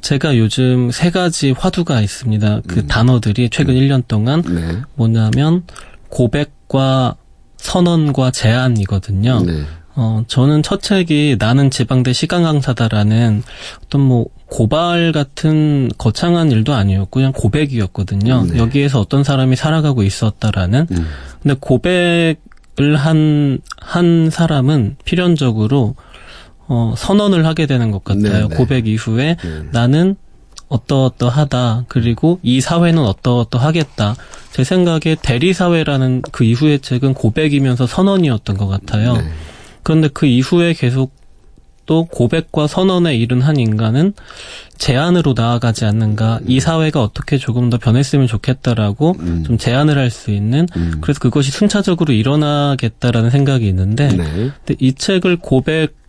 제가 0.00 0.36
요즘 0.36 0.90
세 0.90 1.10
가지 1.10 1.52
화두가 1.52 2.00
있습니다. 2.00 2.60
그 2.66 2.80
음. 2.80 2.86
단어들이 2.88 3.48
최근 3.50 3.76
음. 3.76 3.80
1년 3.80 4.08
동안 4.08 4.42
네. 4.42 4.82
뭐냐면 4.94 5.62
고백과 6.08 7.16
선언과 7.56 8.32
제안이거든요. 8.32 9.42
네. 9.46 9.62
어, 9.94 10.24
저는 10.26 10.62
첫 10.62 10.82
책이 10.82 11.36
나는 11.38 11.70
지방대 11.70 12.12
시간 12.12 12.42
강사다라는 12.42 13.42
어떤 13.84 14.00
뭐 14.00 14.26
고발 14.46 15.12
같은 15.12 15.90
거창한 15.98 16.50
일도 16.50 16.74
아니었고 16.74 17.10
그냥 17.10 17.32
고백이었거든요. 17.32 18.46
네. 18.46 18.58
여기에서 18.58 19.00
어떤 19.00 19.22
사람이 19.22 19.54
살아가고 19.54 20.02
있었다라는. 20.02 20.86
음. 20.90 21.06
근데 21.42 21.56
고백을 21.60 22.96
한, 22.96 23.60
한 23.80 24.30
사람은 24.30 24.96
필연적으로 25.04 25.94
어, 26.72 26.94
선언을 26.96 27.44
하게 27.44 27.66
되는 27.66 27.90
것 27.90 28.02
같아요. 28.02 28.32
네, 28.32 28.48
네. 28.48 28.56
고백 28.56 28.86
이후에 28.86 29.36
네. 29.42 29.62
나는 29.72 30.16
어떠어떠하다. 30.68 31.84
그리고 31.88 32.40
이 32.42 32.62
사회는 32.62 33.02
어떠어떠하겠다. 33.04 34.16
제 34.52 34.64
생각에 34.64 35.16
대리사회라는 35.20 36.22
그 36.32 36.44
이후의 36.44 36.78
책은 36.80 37.12
고백이면서 37.12 37.86
선언이었던 37.86 38.56
것 38.56 38.68
같아요. 38.68 39.12
네. 39.18 39.24
그런데 39.82 40.08
그 40.08 40.24
이후에 40.24 40.72
계속 40.72 41.12
또 41.84 42.06
고백과 42.06 42.68
선언에 42.68 43.16
이른 43.16 43.42
한 43.42 43.58
인간은 43.58 44.14
제안으로 44.78 45.34
나아가지 45.36 45.84
않는가 45.84 46.40
이 46.46 46.58
사회가 46.58 47.02
어떻게 47.02 47.36
조금 47.36 47.68
더 47.68 47.76
변했으면 47.76 48.26
좋겠다라고 48.26 49.16
음. 49.18 49.44
좀 49.44 49.58
제안을 49.58 49.98
할 49.98 50.10
수 50.10 50.30
있는 50.30 50.66
음. 50.76 50.98
그래서 51.02 51.20
그것이 51.20 51.50
순차적으로 51.50 52.14
일어나겠다라는 52.14 53.28
생각이 53.30 53.66
있는데 53.68 54.08
네. 54.08 54.24
근데 54.24 54.76
이 54.78 54.94
책을 54.94 55.36
고백 55.36 56.01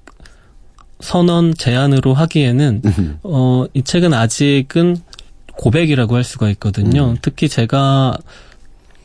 선언 1.03 1.53
제안으로 1.53 2.13
하기에는 2.13 2.81
음. 2.85 3.19
어이 3.23 3.83
책은 3.83 4.13
아직은 4.13 4.97
고백이라고 5.57 6.15
할 6.15 6.23
수가 6.23 6.49
있거든요. 6.51 7.11
음. 7.11 7.17
특히 7.21 7.49
제가 7.49 8.17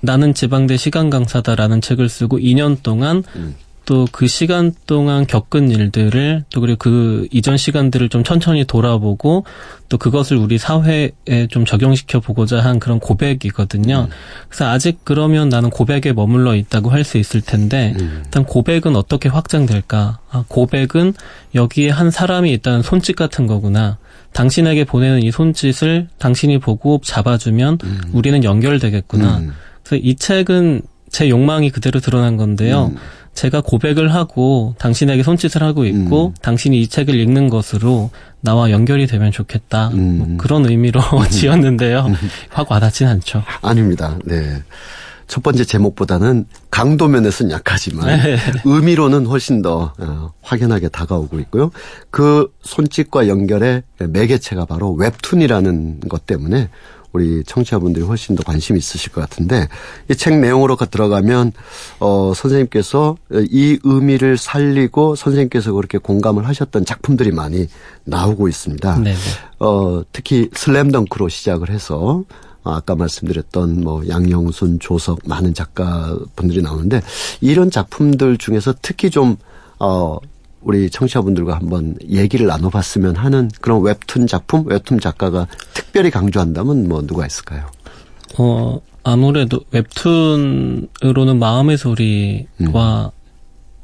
나는 0.00 0.32
지방대 0.32 0.76
시간 0.76 1.10
강사다라는 1.10 1.80
책을 1.80 2.08
쓰고 2.08 2.38
2년 2.38 2.82
동안 2.84 3.24
음. 3.34 3.56
또 3.88 4.06
그 4.12 4.26
시간 4.26 4.74
동안 4.86 5.26
겪은 5.26 5.70
일들을 5.70 6.44
또 6.52 6.60
그리고 6.60 6.76
그 6.78 7.26
이전 7.30 7.56
시간들을 7.56 8.10
좀 8.10 8.22
천천히 8.22 8.64
돌아보고 8.64 9.44
또 9.88 9.96
그것을 9.96 10.36
우리 10.36 10.58
사회에 10.58 11.46
좀 11.48 11.64
적용시켜 11.64 12.20
보고자 12.20 12.60
한 12.60 12.80
그런 12.80 13.00
고백이거든요. 13.00 14.08
음. 14.10 14.14
그래서 14.48 14.68
아직 14.68 14.98
그러면 15.04 15.48
나는 15.48 15.70
고백에 15.70 16.12
머물러 16.14 16.54
있다고 16.54 16.90
할 16.90 17.02
수 17.02 17.16
있을 17.16 17.40
텐데 17.40 17.94
음. 17.98 18.20
일단 18.24 18.44
고백은 18.44 18.94
어떻게 18.94 19.30
확장될까? 19.30 20.18
아, 20.30 20.44
고백은 20.48 21.14
여기에 21.54 21.88
한 21.88 22.10
사람이 22.10 22.52
있다는 22.52 22.82
손짓 22.82 23.16
같은 23.16 23.46
거구나. 23.46 23.96
당신에게 24.34 24.84
보내는 24.84 25.22
이 25.22 25.30
손짓을 25.30 26.08
당신이 26.18 26.58
보고 26.58 27.00
잡아주면 27.02 27.78
음. 27.82 28.00
우리는 28.12 28.44
연결되겠구나. 28.44 29.38
음. 29.38 29.52
그래서 29.82 30.02
이 30.04 30.14
책은 30.16 30.82
제 31.10 31.30
욕망이 31.30 31.70
그대로 31.70 32.00
드러난 32.00 32.36
건데요. 32.36 32.92
음. 33.38 33.40
제가 33.40 33.60
고백을 33.60 34.12
하고 34.12 34.74
당신에게 34.78 35.22
손짓을 35.22 35.62
하고 35.62 35.84
있고 35.84 36.28
음. 36.28 36.34
당신이 36.42 36.80
이 36.80 36.88
책을 36.88 37.14
읽는 37.14 37.48
것으로 37.48 38.10
나와 38.40 38.70
연결이 38.70 39.06
되면 39.06 39.30
좋겠다. 39.30 39.88
음. 39.88 40.18
뭐 40.18 40.36
그런 40.38 40.66
의미로 40.66 41.00
음. 41.00 41.22
지었는데요. 41.30 42.06
음. 42.06 42.14
확 42.50 42.70
와닿진 42.70 43.06
않죠. 43.06 43.44
아닙니다. 43.62 44.18
네. 44.24 44.62
첫 45.28 45.42
번째 45.42 45.62
제목보다는 45.64 46.46
강도 46.70 47.06
면에서는 47.06 47.52
약하지만 47.52 48.06
네. 48.06 48.38
의미로는 48.64 49.26
훨씬 49.26 49.60
더 49.60 49.92
어, 49.98 50.32
확연하게 50.40 50.88
다가오고 50.88 51.38
있고요. 51.40 51.70
그 52.10 52.50
손짓과 52.62 53.28
연결의 53.28 53.82
매개체가 53.98 54.64
바로 54.64 54.92
웹툰이라는 54.94 56.00
것 56.08 56.24
때문에 56.24 56.70
우리 57.12 57.42
청취자분들이 57.44 58.04
훨씬 58.04 58.34
더 58.36 58.42
관심 58.42 58.76
있으실 58.76 59.12
것 59.12 59.20
같은데 59.20 59.68
이 60.10 60.14
책 60.14 60.38
내용으로 60.40 60.76
들어가면 60.76 61.52
어 62.00 62.32
선생님께서 62.34 63.16
이 63.50 63.78
의미를 63.82 64.36
살리고 64.36 65.14
선생님께서 65.14 65.72
그렇게 65.72 65.98
공감을 65.98 66.46
하셨던 66.46 66.84
작품들이 66.84 67.30
많이 67.32 67.68
나오고 68.04 68.48
있습니다. 68.48 68.96
네네. 68.96 69.14
네. 69.14 69.20
어 69.60 70.02
특히 70.12 70.50
슬램덩크로 70.54 71.28
시작을 71.28 71.70
해서 71.70 72.24
아까 72.64 72.94
말씀드렸던 72.94 73.80
뭐 73.80 74.06
양영순, 74.08 74.78
조석 74.80 75.20
많은 75.26 75.54
작가분들이 75.54 76.60
나오는데 76.62 77.00
이런 77.40 77.70
작품들 77.70 78.36
중에서 78.38 78.74
특히 78.82 79.10
좀 79.10 79.36
어 79.80 80.18
우리 80.60 80.90
청취자분들과 80.90 81.56
한번 81.56 81.96
얘기를 82.08 82.46
나눠봤으면 82.46 83.16
하는 83.16 83.50
그런 83.60 83.82
웹툰 83.82 84.26
작품, 84.26 84.66
웹툰 84.66 85.00
작가가 85.00 85.46
특별히 85.72 86.10
강조한다면 86.10 86.88
뭐 86.88 87.02
누가 87.06 87.26
있을까요? 87.26 87.66
어, 88.38 88.80
아무래도 89.04 89.60
웹툰으로는 89.70 91.38
마음의 91.38 91.78
소리와 91.78 92.46
음. 92.60 93.18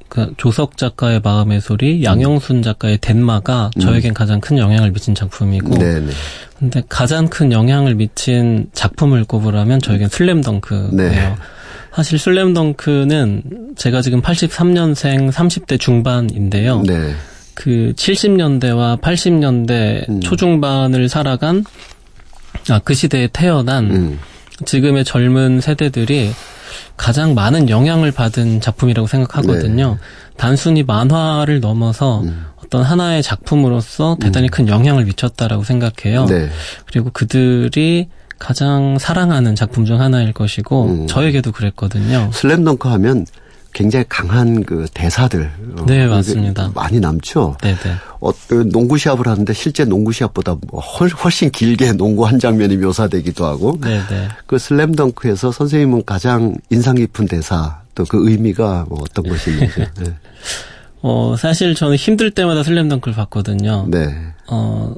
그 0.08 0.32
조석 0.36 0.76
작가의 0.76 1.20
마음의 1.24 1.60
소리, 1.60 1.98
음. 1.98 2.04
양영순 2.04 2.62
작가의 2.62 2.98
덴마가 2.98 3.70
음. 3.76 3.80
저에겐 3.80 4.14
가장 4.14 4.40
큰 4.40 4.58
영향을 4.58 4.92
미친 4.92 5.14
작품이고, 5.14 5.76
네네. 5.76 6.12
근데 6.58 6.82
가장 6.88 7.26
큰 7.28 7.50
영향을 7.50 7.96
미친 7.96 8.70
작품을 8.74 9.24
꼽으라면 9.24 9.80
저에겐 9.80 10.08
슬램덩크예요. 10.08 10.90
네. 10.92 11.34
사실 11.94 12.18
슬램덩크는 12.18 13.74
제가 13.76 14.02
지금 14.02 14.20
83년생 14.20 15.30
30대 15.30 15.78
중반인데요. 15.78 16.82
네. 16.82 17.14
그 17.54 17.92
70년대와 17.96 19.00
80년대 19.00 20.08
음. 20.08 20.20
초중반을 20.20 21.08
살아간 21.08 21.64
아, 22.68 22.80
그 22.80 22.94
시대에 22.94 23.28
태어난 23.32 23.90
음. 23.90 24.18
지금의 24.64 25.04
젊은 25.04 25.60
세대들이 25.60 26.32
가장 26.96 27.34
많은 27.34 27.68
영향을 27.70 28.10
받은 28.10 28.60
작품이라고 28.60 29.06
생각하거든요. 29.06 29.90
네. 29.90 30.06
단순히 30.36 30.82
만화를 30.82 31.60
넘어서 31.60 32.22
음. 32.22 32.46
어떤 32.56 32.82
하나의 32.82 33.22
작품으로서 33.22 34.16
대단히 34.20 34.48
음. 34.48 34.50
큰 34.50 34.68
영향을 34.68 35.04
미쳤다라고 35.04 35.62
생각해요. 35.62 36.26
네. 36.26 36.48
그리고 36.86 37.10
그들이 37.12 38.08
가장 38.38 38.98
사랑하는 38.98 39.54
작품 39.54 39.84
중 39.84 40.00
하나일 40.00 40.32
것이고 40.32 40.84
음. 40.86 41.06
저에게도 41.06 41.52
그랬거든요. 41.52 42.30
슬램덩크 42.32 42.88
하면 42.88 43.26
굉장히 43.72 44.04
강한 44.08 44.62
그 44.62 44.86
대사들 44.94 45.50
어, 45.78 45.84
네 45.86 46.06
맞습니다 46.06 46.70
많이 46.74 47.00
남죠. 47.00 47.56
네네. 47.60 47.76
어, 48.20 48.30
그 48.46 48.68
농구 48.70 48.96
시합을 48.98 49.26
하는데 49.26 49.52
실제 49.52 49.84
농구 49.84 50.12
시합보다 50.12 50.56
뭐 50.70 50.80
훨씬 50.80 51.50
길게 51.50 51.92
농구 51.94 52.24
한 52.26 52.38
장면이 52.38 52.76
묘사되기도 52.76 53.44
하고. 53.44 53.78
네네. 53.80 54.28
그 54.46 54.58
슬램덩크에서 54.58 55.50
선생님은 55.52 56.04
가장 56.04 56.54
인상 56.70 56.94
깊은 56.94 57.26
대사 57.26 57.80
또 57.96 58.04
그 58.04 58.28
의미가 58.28 58.86
뭐 58.88 59.00
어떤 59.02 59.24
있는지. 59.50 59.86
네. 59.98 60.14
어 61.06 61.36
사실 61.36 61.74
저는 61.74 61.96
힘들 61.96 62.30
때마다 62.30 62.62
슬램덩크를 62.62 63.14
봤거든요. 63.14 63.86
네. 63.90 64.08
어 64.48 64.94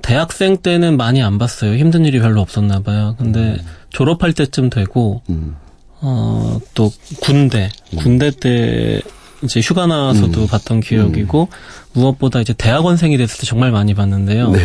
대학생 0.00 0.56
때는 0.56 0.96
많이 0.96 1.22
안 1.22 1.36
봤어요. 1.36 1.76
힘든 1.76 2.06
일이 2.06 2.18
별로 2.18 2.40
없었나 2.40 2.80
봐요. 2.80 3.14
근데 3.18 3.38
음. 3.38 3.58
졸업할 3.90 4.32
때쯤 4.32 4.70
되고 4.70 5.20
음. 5.28 5.54
어, 6.00 6.58
또 6.72 6.90
군대, 7.20 7.68
음. 7.92 7.98
군대 7.98 8.30
때 8.30 9.02
이제 9.42 9.60
휴가 9.60 9.86
나와서도 9.86 10.40
음. 10.40 10.46
봤던 10.46 10.80
기억이고 10.80 11.48
음. 11.50 11.90
무엇보다 11.92 12.40
이제 12.40 12.54
대학원생이 12.54 13.18
됐을 13.18 13.38
때 13.38 13.46
정말 13.46 13.70
많이 13.70 13.92
봤는데요. 13.92 14.48
네. 14.50 14.60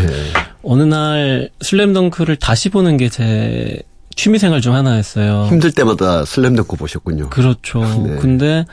어느 0.63 0.83
날 0.83 1.49
슬램덩크를 1.59 2.37
다시 2.37 2.69
보는 2.69 2.95
게제 2.95 3.81
취미생활 4.15 4.61
중 4.61 4.75
하나였어요. 4.75 5.47
힘들 5.47 5.73
때마다 5.73 6.23
슬램덩크 6.23 6.77
보셨군요. 6.77 7.29
그렇죠. 7.31 7.81
네. 8.05 8.15
근데 8.15 8.65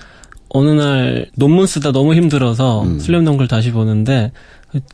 어느 0.56 0.70
날 0.70 1.26
논문 1.36 1.66
쓰다 1.66 1.92
너무 1.92 2.14
힘들어서 2.14 2.82
음. 2.82 2.98
슬램덩크를 2.98 3.46
다시 3.46 3.72
보는데 3.72 4.32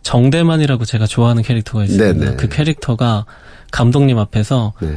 정대만이라고 0.02 0.84
제가 0.84 1.06
좋아하는 1.06 1.42
캐릭터가 1.42 1.84
있습니다. 1.84 2.12
네네. 2.12 2.30
네. 2.32 2.36
그 2.36 2.48
캐릭터가 2.48 3.26
감독님 3.70 4.18
앞에서 4.18 4.72
네. 4.80 4.88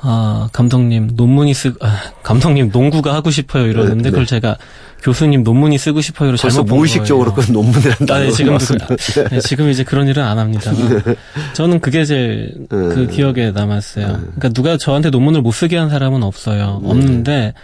아 0.00 0.48
감독님 0.52 1.10
논문이 1.14 1.52
쓰 1.54 1.74
아, 1.80 2.00
감독님 2.22 2.70
농구가 2.72 3.14
하고 3.14 3.30
싶어요 3.30 3.66
이러는데 3.66 4.04
네, 4.04 4.10
그걸 4.10 4.26
네. 4.26 4.30
제가 4.30 4.56
교수님 5.02 5.42
논문이 5.42 5.76
쓰고 5.76 6.00
싶어요를 6.00 6.38
잘못 6.38 6.64
본 6.64 6.78
무의식적으로 6.78 7.34
그 7.34 7.50
논문이란다. 7.50 8.14
아, 8.14 8.18
네, 8.20 8.30
지금 8.30 8.56
그, 8.58 9.28
네, 9.30 9.40
지금 9.40 9.68
이제 9.68 9.84
그런 9.84 10.08
일은 10.08 10.22
안 10.22 10.38
합니다. 10.38 10.72
네. 10.72 11.14
저는 11.54 11.80
그게 11.80 12.04
제일 12.04 12.54
그 12.68 13.08
기억에 13.08 13.50
남았어요. 13.50 14.06
그러니까 14.06 14.48
누가 14.50 14.76
저한테 14.76 15.10
논문을 15.10 15.42
못 15.42 15.52
쓰게 15.52 15.76
한 15.76 15.90
사람은 15.90 16.22
없어요. 16.22 16.80
없는데 16.84 17.54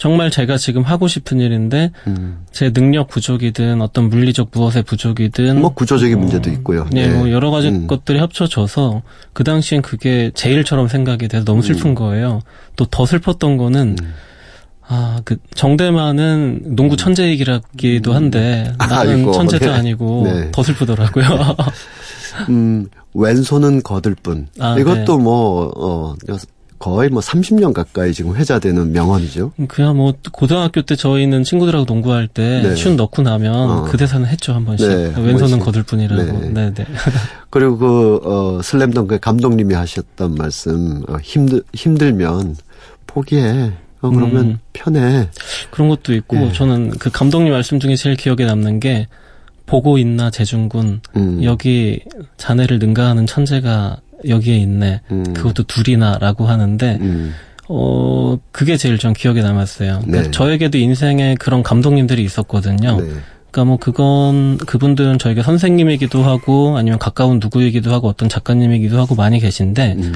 정말 0.00 0.30
제가 0.30 0.56
지금 0.56 0.82
하고 0.82 1.08
싶은 1.08 1.40
일인데 1.40 1.92
음. 2.06 2.38
제 2.52 2.72
능력 2.72 3.08
부족이든 3.08 3.82
어떤 3.82 4.08
물리적 4.08 4.48
무엇의 4.50 4.82
부족이든 4.84 5.60
뭐 5.60 5.74
구조적인 5.74 6.16
어, 6.16 6.18
문제도 6.20 6.48
있고요. 6.50 6.86
네, 6.90 7.06
네, 7.06 7.14
뭐 7.14 7.30
여러 7.30 7.50
가지 7.50 7.68
음. 7.68 7.86
것들이 7.86 8.18
합쳐져서 8.18 9.02
그 9.34 9.44
당시엔 9.44 9.82
그게 9.82 10.30
제 10.32 10.50
일처럼 10.50 10.88
생각이 10.88 11.28
돼서 11.28 11.44
너무 11.44 11.60
슬픈 11.60 11.90
음. 11.90 11.94
거예요. 11.94 12.40
또 12.76 12.86
더 12.90 13.04
슬펐던 13.04 13.58
거는 13.58 13.96
음. 14.00 14.14
아, 14.88 15.20
그 15.24 15.36
정대만은 15.54 16.74
농구 16.74 16.94
음. 16.94 16.96
천재이기라기도 16.96 18.14
한데 18.14 18.72
나는 18.78 18.96
아이고, 18.96 19.32
천재도 19.32 19.66
네. 19.66 19.70
아니고 19.70 20.22
네. 20.24 20.50
더 20.50 20.62
슬프더라고요. 20.62 21.24
음, 22.48 22.88
왼손은 23.12 23.82
거들 23.82 24.16
뿐. 24.16 24.48
아, 24.58 24.78
이것도 24.78 25.18
네. 25.18 25.22
뭐 25.22 25.70
어, 25.76 26.14
거의 26.80 27.10
뭐 27.10 27.20
30년 27.20 27.74
가까이 27.74 28.14
지금 28.14 28.34
회자되는 28.34 28.92
명언이죠. 28.92 29.52
그냥 29.68 29.98
뭐 29.98 30.14
고등학교 30.32 30.80
때 30.80 30.96
저희는 30.96 31.44
친구들하고 31.44 31.84
농구할 31.84 32.26
때슛 32.26 32.88
네. 32.88 32.94
넣고 32.96 33.20
나면 33.20 33.54
어. 33.54 33.84
그 33.84 33.98
대사는 33.98 34.26
했죠 34.26 34.54
한 34.54 34.64
번씩. 34.64 34.88
네, 34.88 35.12
왼손은 35.14 35.58
거들 35.58 35.82
뿐이라고. 35.82 36.22
네, 36.22 36.48
네. 36.48 36.74
네. 36.74 36.86
그리고 37.50 37.76
그 37.76 38.20
어, 38.24 38.62
슬램덩크 38.62 39.18
감독님이 39.20 39.74
하셨던 39.74 40.36
말씀 40.36 41.02
어, 41.06 41.18
힘들 41.22 41.62
힘들면 41.74 42.56
포기해. 43.06 43.72
어, 44.00 44.08
그러면 44.08 44.44
음. 44.46 44.58
편해. 44.72 45.28
그런 45.70 45.90
것도 45.90 46.14
있고 46.14 46.36
네. 46.36 46.52
저는 46.54 46.92
그 46.92 47.10
감독님 47.10 47.52
말씀 47.52 47.78
중에 47.78 47.94
제일 47.94 48.16
기억에 48.16 48.46
남는 48.46 48.80
게 48.80 49.06
보고 49.66 49.98
있나 49.98 50.30
재중군 50.30 51.02
음. 51.14 51.44
여기 51.44 52.00
자네를 52.38 52.78
능가하는 52.78 53.26
천재가 53.26 53.98
여기에 54.28 54.56
있네. 54.58 55.00
음. 55.10 55.32
그것도 55.34 55.64
둘이나라고 55.64 56.46
하는데 56.46 56.98
음. 57.00 57.34
어 57.68 58.38
그게 58.50 58.76
제일 58.76 58.98
전 58.98 59.12
기억에 59.12 59.42
남았어요. 59.42 60.00
그러니까 60.04 60.22
네. 60.22 60.30
저에게도 60.30 60.78
인생에 60.78 61.36
그런 61.38 61.62
감독님들이 61.62 62.22
있었거든요. 62.24 63.00
네. 63.00 63.06
그러니까 63.50 63.64
뭐 63.64 63.76
그건 63.76 64.58
그분들은 64.58 65.18
저에게 65.18 65.42
선생님이기도 65.42 66.22
하고 66.22 66.76
아니면 66.76 66.98
가까운 66.98 67.38
누구이기도 67.40 67.92
하고 67.92 68.08
어떤 68.08 68.28
작가님이기도 68.28 68.98
하고 68.98 69.14
많이 69.14 69.40
계신데 69.40 69.96
음. 69.98 70.14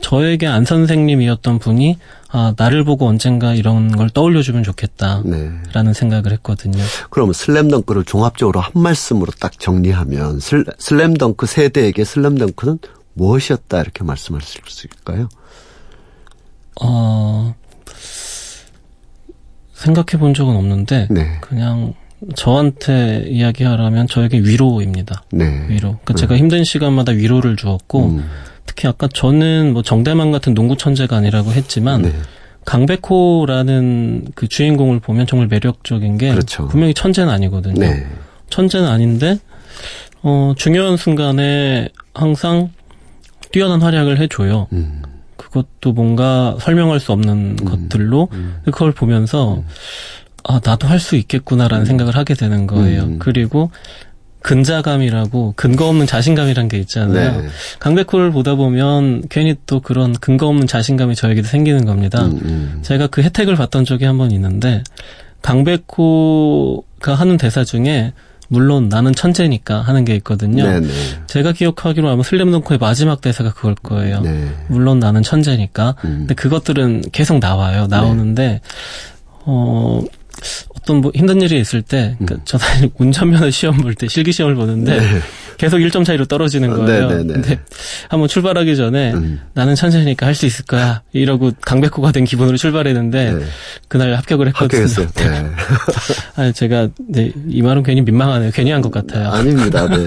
저에게 0.00 0.46
안 0.46 0.64
선생님이었던 0.64 1.58
분이 1.58 1.98
아 2.28 2.54
나를 2.56 2.84
보고 2.84 3.06
언젠가 3.06 3.54
이런 3.54 3.94
걸 3.94 4.08
떠올려주면 4.08 4.62
좋겠다라는 4.62 5.62
네. 5.84 5.92
생각을 5.92 6.32
했거든요. 6.32 6.82
그럼 7.10 7.32
슬램덩크를 7.32 8.04
종합적으로 8.04 8.60
한 8.60 8.72
말씀으로 8.74 9.32
딱 9.40 9.58
정리하면 9.58 10.40
슬, 10.40 10.64
슬램덩크 10.78 11.46
세대에게 11.46 12.04
슬램덩크는 12.04 12.78
무엇이었다 13.14 13.80
이렇게 13.80 14.04
말씀하실 14.04 14.62
수 14.66 14.86
있을까요? 14.86 15.28
어, 16.82 17.54
생각해 19.74 20.18
본 20.18 20.34
적은 20.34 20.56
없는데 20.56 21.08
네. 21.10 21.38
그냥 21.40 21.94
저한테 22.36 23.24
이야기하라면 23.28 24.06
저에게 24.06 24.38
위로입니다. 24.38 25.24
네. 25.32 25.66
위로. 25.68 25.98
그러니까 26.04 26.14
네. 26.14 26.20
제가 26.20 26.36
힘든 26.36 26.64
시간마다 26.64 27.12
위로를 27.12 27.56
주었고 27.56 28.06
음. 28.06 28.28
특히 28.66 28.86
아까 28.88 29.08
저는 29.08 29.72
뭐 29.72 29.82
정대만 29.82 30.30
같은 30.30 30.54
농구 30.54 30.76
천재가 30.76 31.16
아니라고 31.16 31.52
했지만 31.52 32.02
네. 32.02 32.12
강백호라는 32.66 34.28
그 34.34 34.48
주인공을 34.48 35.00
보면 35.00 35.26
정말 35.26 35.48
매력적인 35.48 36.18
게 36.18 36.30
그렇죠. 36.30 36.68
분명히 36.68 36.92
천재는 36.92 37.32
아니거든요. 37.32 37.80
네. 37.80 38.06
천재는 38.50 38.86
아닌데 38.86 39.38
어 40.22 40.52
중요한 40.56 40.98
순간에 40.98 41.88
항상 42.12 42.70
뛰어난 43.52 43.82
활약을 43.82 44.18
해줘요. 44.18 44.66
음. 44.72 45.02
그것도 45.36 45.92
뭔가 45.92 46.56
설명할 46.60 47.00
수 47.00 47.12
없는 47.12 47.56
음. 47.60 47.64
것들로 47.64 48.28
음. 48.32 48.56
그걸 48.64 48.92
보면서 48.92 49.54
음. 49.54 49.64
아 50.44 50.60
나도 50.64 50.86
할 50.88 51.00
수 51.00 51.16
있겠구나라는 51.16 51.84
음. 51.84 51.86
생각을 51.86 52.16
하게 52.16 52.34
되는 52.34 52.66
거예요. 52.66 53.02
음. 53.02 53.18
그리고 53.18 53.70
근자감이라고 54.42 55.52
근거 55.56 55.86
없는 55.88 56.06
자신감이란 56.06 56.68
게 56.68 56.78
있잖아요. 56.78 57.42
네. 57.42 57.48
강백호를 57.78 58.30
보다 58.32 58.54
보면 58.54 59.24
괜히 59.28 59.54
또 59.66 59.80
그런 59.80 60.14
근거 60.14 60.46
없는 60.46 60.66
자신감이 60.66 61.14
저에게도 61.14 61.46
생기는 61.46 61.84
겁니다. 61.84 62.26
제가 62.82 63.06
그 63.08 63.22
혜택을 63.22 63.56
받던 63.56 63.84
적이 63.84 64.06
한 64.06 64.16
번 64.16 64.30
있는데 64.30 64.82
강백호가 65.42 67.14
하는 67.14 67.36
대사 67.36 67.64
중에 67.64 68.12
물론 68.52 68.88
나는 68.88 69.14
천재니까 69.14 69.80
하는 69.80 70.04
게 70.04 70.16
있거든요. 70.16 70.64
네네. 70.64 70.86
네. 70.88 70.92
제가 71.28 71.52
기억하기로 71.52 72.08
아마 72.08 72.24
슬램덩크의 72.24 72.78
마지막 72.78 73.20
대사가 73.20 73.52
그걸 73.52 73.76
거예요. 73.76 74.20
네. 74.22 74.48
물론 74.66 74.98
나는 74.98 75.22
천재니까. 75.22 75.94
음. 76.04 76.10
근데 76.18 76.34
그것들은 76.34 77.02
계속 77.12 77.38
나와요. 77.38 77.86
나오는데 77.86 78.42
네. 78.42 78.60
어 79.46 80.02
어떤 80.74 80.96
뭐 81.02 81.12
힘든 81.14 81.40
일이 81.42 81.60
있을 81.60 81.82
때, 81.82 82.16
그 82.26 82.34
음. 82.34 82.40
저 82.44 82.56
사실 82.58 82.90
운전면허 82.98 83.50
시험 83.50 83.76
볼 83.76 83.94
때 83.94 84.08
실기 84.08 84.32
시험을 84.32 84.54
보는데 84.56 84.98
네. 84.98 85.20
계속 85.58 85.76
1점 85.78 86.04
차이로 86.06 86.24
떨어지는 86.24 86.70
거예요. 86.70 87.08
네, 87.08 87.16
네, 87.16 87.22
네. 87.24 87.32
근데 87.34 87.60
한번 88.08 88.28
출발하기 88.28 88.76
전에 88.76 89.12
음. 89.12 89.40
나는 89.52 89.74
천재니까 89.74 90.26
할 90.26 90.34
수 90.34 90.46
있을 90.46 90.64
거야 90.64 91.02
이러고 91.12 91.52
강백호가 91.60 92.12
된 92.12 92.24
기분으로 92.24 92.56
출발했는데 92.56 93.32
네. 93.34 93.44
그날 93.88 94.14
합격을 94.16 94.48
했거든요. 94.48 94.82
합격했어요. 94.84 95.08
네. 95.16 95.50
아니 96.36 96.52
제가 96.54 96.88
네, 97.08 97.30
이 97.48 97.60
말은 97.60 97.82
괜히 97.82 98.00
민망하네요. 98.00 98.50
괜히 98.54 98.70
한 98.70 98.80
것 98.80 98.90
같아요. 98.90 99.28
아닙니다. 99.30 99.86
네. 99.86 100.06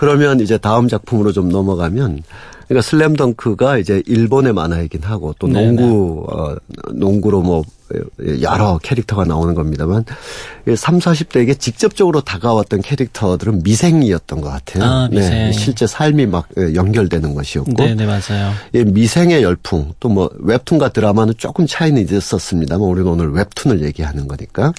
그러면 0.00 0.40
이제 0.40 0.58
다음 0.58 0.86
작품으로 0.88 1.32
좀 1.32 1.48
넘어가면 1.48 2.22
그러니까 2.68 2.82
슬램덩크가 2.82 3.78
이제 3.78 4.02
일본의 4.06 4.52
만화이긴 4.52 5.02
하고 5.02 5.34
또 5.38 5.48
농구 5.48 6.26
어, 6.30 6.54
농구로 6.92 7.40
뭐 7.40 7.62
여러 8.42 8.78
캐릭터가 8.82 9.24
나오는 9.24 9.54
겁니다만 9.54 10.04
3, 10.76 10.98
40대에게 10.98 11.58
직접적으로 11.58 12.20
다가왔던 12.20 12.82
캐릭터들은 12.82 13.62
미생이었던 13.62 14.42
것 14.42 14.50
같아요. 14.50 14.84
아, 14.84 15.08
미생. 15.10 15.30
네, 15.30 15.52
실제 15.52 15.86
삶이 15.86 16.26
막 16.26 16.48
연결되는 16.74 17.34
것이었고. 17.34 17.72
네, 17.72 17.94
네 17.94 18.04
맞아요. 18.04 18.52
예, 18.74 18.84
미생의 18.84 19.42
열풍 19.42 19.94
또 20.00 20.08
뭐 20.08 20.30
웹툰과 20.38 20.88
드라마는 20.90 21.34
조금 21.36 21.66
차이는 21.66 22.02
있었습니다만 22.08 22.86
우리는 22.88 23.10
오늘 23.10 23.30
웹툰을 23.32 23.82
얘기하는 23.84 24.26
거니까 24.26 24.72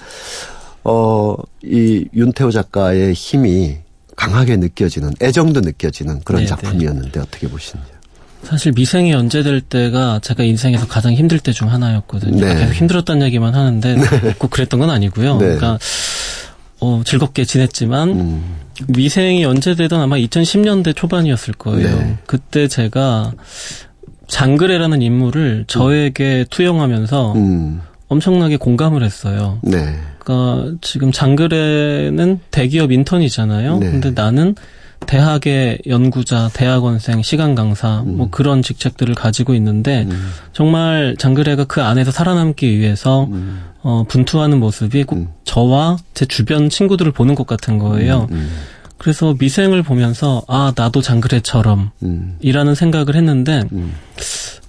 어, 0.83 1.35
이 1.63 2.05
윤태호 2.13 2.51
작가의 2.51 3.13
힘이 3.13 3.77
강하게 4.19 4.57
느껴지는 4.57 5.13
애정도 5.21 5.61
느껴지는 5.61 6.19
그런 6.25 6.39
네네. 6.41 6.47
작품이었는데 6.49 7.19
어떻게 7.21 7.47
보시는지요? 7.47 7.95
사실 8.43 8.73
미생이 8.73 9.11
연재될 9.11 9.61
때가 9.61 10.19
제가 10.21 10.43
인생에서 10.43 10.87
가장 10.87 11.13
힘들 11.13 11.39
때 11.39 11.53
중 11.53 11.71
하나였거든요. 11.71 12.45
네. 12.45 12.55
계속 12.55 12.73
힘들었다는 12.73 13.25
얘기만 13.27 13.55
하는데 13.55 13.95
네. 13.95 14.33
꼭 14.37 14.49
그랬던 14.51 14.79
건 14.81 14.89
아니고요. 14.89 15.33
네. 15.37 15.45
그러니까 15.45 15.79
어, 16.81 17.01
즐겁게 17.05 17.45
지냈지만 17.45 18.09
음. 18.09 18.55
미생이 18.87 19.41
연재되던 19.43 20.01
아마 20.01 20.17
2010년대 20.17 20.95
초반이었을 20.95 21.53
거예요. 21.53 21.97
네. 21.99 22.17
그때 22.25 22.67
제가 22.67 23.31
장그래라는 24.27 25.01
인물을 25.01 25.65
저에게 25.67 26.45
투영하면서 26.49 27.33
음. 27.33 27.81
엄청나게 28.09 28.57
공감을 28.57 29.03
했어요. 29.03 29.59
네. 29.63 29.97
그러니까 30.29 30.77
지금 30.81 31.11
장그래는 31.11 32.39
대기업 32.51 32.91
인턴이잖아요. 32.91 33.79
네. 33.79 33.89
근데 33.89 34.11
나는 34.11 34.53
대학의 35.07 35.79
연구자, 35.87 36.51
대학원생, 36.53 37.23
시간 37.23 37.55
강사 37.55 38.03
뭐 38.03 38.03
음. 38.03 38.17
뭐 38.17 38.27
그런 38.29 38.61
직책들을 38.61 39.15
가지고 39.15 39.55
있는데 39.55 40.03
음. 40.03 40.31
정말 40.53 41.15
장그래가 41.17 41.63
그 41.63 41.81
안에서 41.81 42.11
살아남기 42.11 42.77
위해서 42.77 43.23
음. 43.31 43.61
어, 43.81 44.05
분투하는 44.07 44.59
모습이 44.59 45.05
꼭 45.05 45.17
음. 45.17 45.27
저와 45.45 45.97
제 46.13 46.25
주변 46.25 46.69
친구들을 46.69 47.11
보는 47.11 47.33
것 47.33 47.47
같은 47.47 47.79
거예요. 47.79 48.27
음, 48.29 48.35
음. 48.35 48.49
그래서 48.97 49.33
미생을 49.39 49.81
보면서 49.81 50.43
아 50.47 50.73
나도 50.75 51.01
장그래처럼 51.01 51.91
이라는 52.41 52.75
생각을 52.75 53.15
했는데 53.15 53.63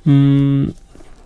음 0.06 0.72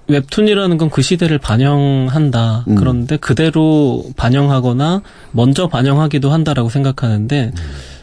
웹툰이라는 0.06 0.76
건 0.78 0.90
그 0.90 1.02
시대를 1.02 1.38
반영한다. 1.38 2.64
음. 2.68 2.74
그런데 2.76 3.16
그대로 3.16 4.04
반영하거나 4.16 5.02
먼저 5.32 5.66
반영하기도 5.66 6.30
한다라고 6.30 6.68
생각하는데 6.68 7.52
음. 7.56 7.62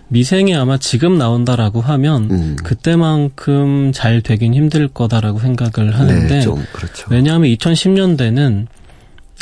미생이 0.10 0.54
아마 0.56 0.78
지금 0.78 1.18
나온다라고 1.18 1.80
하면 1.80 2.30
음. 2.32 2.56
그때만큼 2.64 3.92
잘 3.94 4.22
되긴 4.22 4.54
힘들 4.54 4.90
거다라고 4.90 5.40
생각을 5.40 5.96
하는데 5.98 6.40
네, 6.40 6.46
그렇죠. 6.74 7.06
왜냐하면 7.10 7.50
2010년대는 7.52 8.68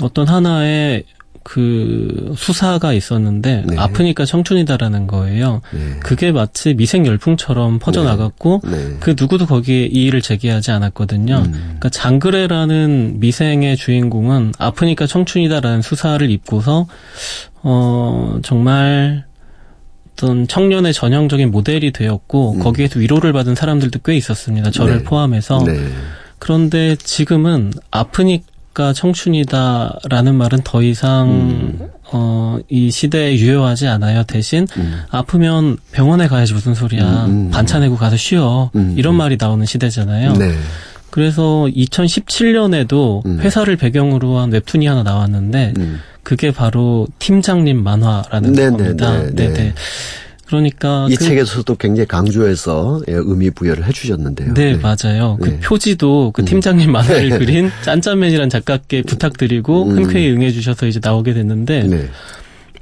어떤 0.04 0.28
하나의 0.28 1.06
그 1.44 2.34
수사가 2.38 2.94
있었는데 2.94 3.64
네. 3.68 3.78
아프니까 3.78 4.26
청춘이다라는 4.26 5.08
거예요. 5.08 5.62
네. 5.74 6.00
그게 6.02 6.32
마치 6.32 6.74
미생 6.74 7.06
열풍처럼 7.06 7.80
퍼져나갔고 7.80 8.62
네. 8.66 8.72
네. 8.72 8.98
그 9.00 9.16
누구도 9.18 9.46
거기에 9.46 9.86
이의를 9.86 10.22
제기하지 10.22 10.72
않았거든요. 10.72 11.36
음. 11.46 11.52
그러니까 11.52 11.90
장그래라는 11.90 13.20
미생의 13.20 13.78
주인공은 13.78 14.54
아프니까 14.58 15.08
청춘이다라는 15.08 15.82
수사를 15.82 16.30
입고서 16.30 16.88
어 17.62 18.40
정말 18.44 19.26
어떤 20.14 20.48
청년의 20.48 20.94
전형적인 20.94 21.50
모델이 21.50 21.92
되었고 21.92 22.54
음. 22.54 22.60
거기에서 22.60 23.00
위로를 23.00 23.32
받은 23.32 23.56
사람들도 23.56 24.00
꽤 24.04 24.16
있었습니다. 24.18 24.70
저를 24.72 24.98
네. 25.00 25.04
포함해서. 25.04 25.64
네. 25.66 25.80
그런데 26.40 26.96
지금은 26.96 27.74
아프니 27.92 28.44
까 28.74 28.94
청춘이다라는 28.94 30.36
말은 30.36 30.60
더 30.64 30.84
이상 30.84 31.30
음. 31.30 31.90
어, 32.12 32.58
이 32.70 32.92
시대에 32.92 33.36
유효하지 33.36 33.88
않아요. 33.88 34.24
대신 34.24 34.68
음. 34.78 35.02
아프면 35.10 35.78
병원에 35.92 36.28
가야지 36.28 36.54
무슨 36.54 36.76
소리야. 36.76 37.26
음, 37.26 37.30
음. 37.30 37.50
반차 37.52 37.80
내고 37.80 37.96
가서 37.98 38.16
쉬어. 38.16 38.70
음, 38.76 38.94
이런 38.96 39.16
말이 39.16 39.38
나오는 39.40 39.66
시대잖아요. 39.66 40.34
네. 40.34 40.54
그래서 41.10 41.68
2017년에도 41.76 43.40
회사를 43.40 43.76
배경으로 43.76 44.38
한 44.38 44.52
웹툰이 44.52 44.86
하나 44.86 45.02
나왔는데 45.02 45.74
그게 46.22 46.52
바로 46.52 47.08
팀장님 47.18 47.84
만화라는 47.84 48.54
네네네, 48.54 48.78
겁니다. 48.78 49.12
네네. 49.32 49.34
네네. 49.54 49.74
그러니까 50.50 51.06
이 51.12 51.16
그, 51.16 51.26
책에서도 51.26 51.76
굉장히 51.76 52.08
강조해서 52.08 53.02
예, 53.08 53.14
의미 53.14 53.52
부여를 53.52 53.86
해주셨는데요. 53.86 54.56
네, 54.56 54.74
네. 54.74 54.80
맞아요. 54.82 55.38
그 55.40 55.50
네. 55.50 55.60
표지도 55.60 56.32
그 56.32 56.42
음. 56.42 56.46
팀장님 56.46 56.92
만화를 56.92 57.30
네. 57.30 57.38
그린 57.38 57.70
짠짠맨이라는 57.84 58.50
작가께 58.50 59.04
부탁드리고 59.04 59.84
음. 59.84 59.98
흔쾌히 59.98 60.32
응해주셔서 60.32 60.88
이제 60.88 61.00
나오게 61.02 61.34
됐는데. 61.34 61.84
네. 61.84 62.10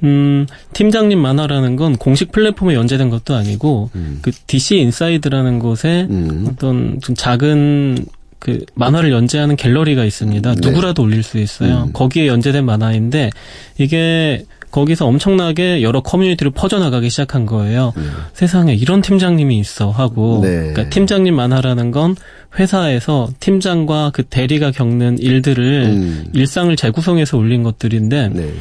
음, 0.04 0.46
팀장님 0.72 1.18
만화라는 1.18 1.76
건 1.76 1.96
공식 1.96 2.30
플랫폼에 2.32 2.74
연재된 2.74 3.10
것도 3.10 3.34
아니고, 3.34 3.90
음. 3.96 4.20
그 4.22 4.30
DC 4.30 4.78
인사이드라는 4.78 5.58
곳에 5.58 6.06
음. 6.08 6.46
어떤 6.48 7.00
좀 7.02 7.16
작은 7.16 8.06
그 8.38 8.64
만화를 8.74 9.10
연재하는 9.10 9.56
갤러리가 9.56 10.04
있습니다. 10.04 10.54
네. 10.54 10.60
누구라도 10.60 11.02
올릴 11.02 11.22
수 11.22 11.38
있어요. 11.38 11.86
음. 11.88 11.92
거기에 11.92 12.28
연재된 12.28 12.64
만화인데 12.64 13.30
이게 13.78 14.44
거기서 14.70 15.06
엄청나게 15.06 15.82
여러 15.82 16.00
커뮤니티로 16.00 16.50
퍼져나가기 16.50 17.10
시작한 17.10 17.46
거예요. 17.46 17.92
음. 17.96 18.10
세상에 18.32 18.74
이런 18.74 19.00
팀장님이 19.00 19.58
있어 19.58 19.90
하고 19.90 20.40
네. 20.42 20.48
그러니까 20.48 20.88
팀장님 20.90 21.34
만화라는 21.34 21.90
건 21.90 22.16
회사에서 22.58 23.28
팀장과 23.40 24.10
그 24.12 24.24
대리가 24.24 24.70
겪는 24.70 25.18
일들을 25.18 25.82
음. 25.86 26.24
일상을 26.34 26.74
재구성해서 26.76 27.36
올린 27.38 27.62
것들인데 27.62 28.28
네. 28.28 28.52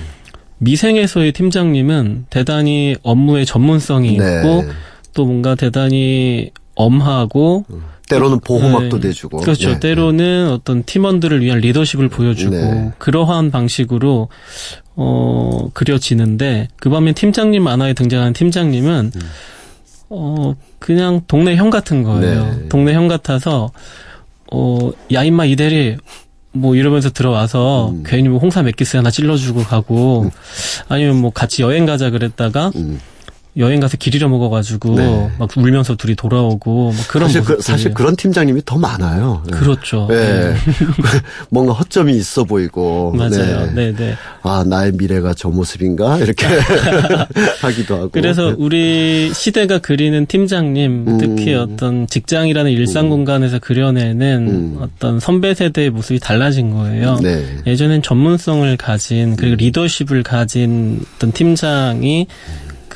미생에서의 0.59 1.33
팀장님은 1.33 2.25
대단히 2.29 2.95
업무의 3.03 3.45
전문성이 3.45 4.17
네. 4.17 4.37
있고 4.37 4.65
또 5.13 5.25
뭔가 5.25 5.55
대단히 5.55 6.51
엄하고 6.75 7.65
음. 7.69 7.81
때로는 8.07 8.39
보호막도 8.39 8.99
네. 8.99 9.09
내주고 9.09 9.37
그렇죠. 9.37 9.69
네. 9.69 9.79
때로는 9.79 10.49
어떤 10.49 10.83
팀원들을 10.83 11.41
위한 11.41 11.59
리더십을 11.59 12.09
보여주고 12.09 12.55
네. 12.55 12.91
그러한 12.97 13.51
방식으로 13.51 14.29
어 14.95 15.69
그려지는데 15.73 16.69
그 16.77 16.89
반면 16.89 17.13
팀장님 17.13 17.61
만화에 17.61 17.93
등장하는 17.93 18.33
팀장님은 18.33 19.11
음. 19.13 19.21
어 20.09 20.55
그냥 20.79 21.21
동네 21.27 21.55
형 21.55 21.69
같은 21.69 22.03
거예요. 22.03 22.45
네. 22.45 22.69
동네 22.69 22.93
형 22.93 23.07
같아서 23.07 23.71
어야 24.51 25.23
임마 25.23 25.45
이대리 25.45 25.97
뭐 26.53 26.75
이러면서 26.75 27.09
들어와서 27.09 27.89
음. 27.89 28.03
괜히 28.05 28.29
뭐 28.29 28.39
홍사 28.39 28.63
맥기스 28.63 28.97
하나 28.97 29.11
찔러주고 29.11 29.63
가고 29.63 30.23
음. 30.23 30.29
아니면 30.87 31.17
뭐 31.17 31.31
같이 31.31 31.61
여행 31.61 31.85
가자 31.85 32.09
그랬다가 32.09 32.71
음. 32.75 32.99
여행 33.57 33.79
가서 33.79 33.97
길 33.97 34.15
잃어먹어가지고 34.15 34.95
네. 34.95 35.31
막 35.37 35.49
울면서 35.55 35.95
둘이 35.95 36.15
돌아오고 36.15 36.91
막 36.91 37.07
그런 37.07 37.27
사실, 37.27 37.43
그, 37.43 37.61
사실 37.61 37.93
그런 37.93 38.15
팀장님이 38.15 38.61
더 38.65 38.77
많아요. 38.77 39.43
네. 39.45 39.57
그렇죠. 39.57 40.07
네. 40.09 40.51
네. 40.51 40.55
뭔가 41.49 41.73
허점이 41.73 42.15
있어 42.15 42.43
보이고. 42.43 43.13
맞아요. 43.13 43.65
네. 43.67 43.91
네, 43.91 43.95
네. 43.95 44.15
아 44.43 44.63
나의 44.67 44.93
미래가 44.93 45.33
저 45.33 45.49
모습인가 45.49 46.17
이렇게 46.19 46.45
하기도 47.61 47.95
하고. 47.95 48.09
그래서 48.09 48.49
네. 48.49 48.55
우리 48.57 49.31
시대가 49.33 49.79
그리는 49.79 50.25
팀장님, 50.25 51.05
음. 51.07 51.17
특히 51.17 51.53
어떤 51.53 52.07
직장이라는 52.07 52.71
일상 52.71 53.05
음. 53.05 53.09
공간에서 53.09 53.59
그려내는 53.59 54.47
음. 54.47 54.77
어떤 54.81 55.19
선배 55.19 55.53
세대의 55.53 55.89
모습이 55.89 56.19
달라진 56.19 56.71
거예요. 56.71 57.17
네. 57.21 57.43
예전엔 57.65 58.01
전문성을 58.01 58.77
가진 58.77 59.35
그리고 59.35 59.55
리더십을 59.55 60.23
가진 60.23 61.01
어떤 61.15 61.31
팀장이 61.31 62.27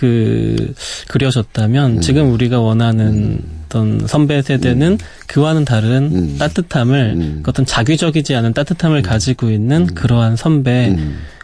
그 0.02 0.74
그려졌다면 1.10 1.98
음. 1.98 2.02
지금 2.02 2.34
우리가 2.34 2.60
원하는 2.60 3.06
음. 3.08 3.62
어떤 3.66 4.08
선배 4.08 4.42
세대는 4.42 4.94
음. 4.94 4.98
그와는 5.28 5.64
다른 5.64 6.10
음. 6.12 6.36
따뜻함을 6.40 7.14
음. 7.18 7.44
어떤 7.46 7.68
자기적이지 7.68 8.34
않은 8.34 8.54
따뜻함을 8.54 8.98
음. 8.98 9.04
가지고 9.04 9.52
있는 9.52 9.86
그러한 9.86 10.38
선배 10.38 10.98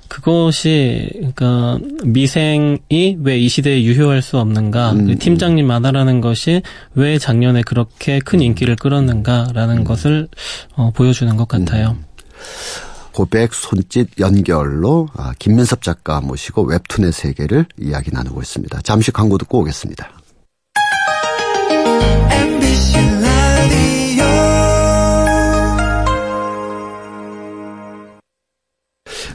그것이 0.08 1.12
그러니까 1.13 1.78
미생이 2.04 3.17
왜 3.22 3.38
이 3.38 3.48
시대에 3.48 3.84
유효할 3.84 4.24
수 4.24 4.39
없는가 4.39 4.96
그 4.96 5.20
팀장님 5.20 5.67
만화라는 5.67 6.20
것이 6.20 6.63
왜 6.96 7.20
작년에 7.20 7.62
그렇게 7.62 8.17
큰 8.17 8.41
인기를 8.41 8.76
끌었는가라는 8.78 9.84
것을 9.84 10.30
어, 10.76 10.89
보여주는 10.96 11.36
것 11.36 11.48
같아요. 11.48 11.96
고백, 13.17 13.51
손짓, 13.51 14.19
연결로 14.19 15.10
아, 15.15 15.34
김민섭 15.39 15.82
작가 15.82 16.21
모시고 16.21 16.62
웹툰의 16.65 17.12
세계를 17.12 17.65
이야기 17.75 18.12
나누고 18.12 18.43
있습니다. 18.43 18.82
잠시 18.84 19.10
광고 19.10 19.39
듣고 19.39 19.62
오겠습니다. 19.62 20.08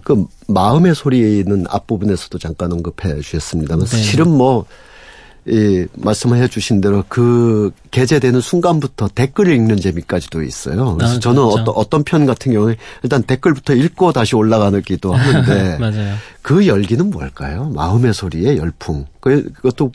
그 0.04 0.26
마음의 0.46 0.94
소리는 0.94 1.64
앞부분에서도 1.68 2.38
잠깐 2.38 2.70
언급해 2.70 3.20
주셨습니다만 3.20 3.86
네. 3.86 3.96
실은 3.96 4.30
뭐 4.30 4.64
이, 5.46 5.86
말씀해 5.96 6.46
주신 6.48 6.80
대로 6.80 7.02
그 7.08 7.72
게재되는 7.90 8.40
순간부터 8.40 9.08
댓글을 9.08 9.52
읽는 9.54 9.76
재미까지도 9.78 10.42
있어요. 10.42 10.94
그래서 10.96 11.16
아, 11.16 11.18
저는 11.18 11.42
그렇죠. 11.42 11.60
어떤, 11.62 11.74
어떤 11.74 12.04
편 12.04 12.26
같은 12.26 12.52
경우에 12.52 12.76
일단 13.02 13.24
댓글부터 13.24 13.74
읽고 13.74 14.12
다시 14.12 14.36
올라가기도 14.36 15.12
하는데. 15.14 15.78
맞아요. 15.80 16.14
그 16.42 16.66
열기는 16.66 17.10
뭘까요? 17.10 17.70
마음의 17.74 18.14
소리의 18.14 18.56
열풍. 18.56 19.06
그, 19.20 19.50
그것도, 19.52 19.92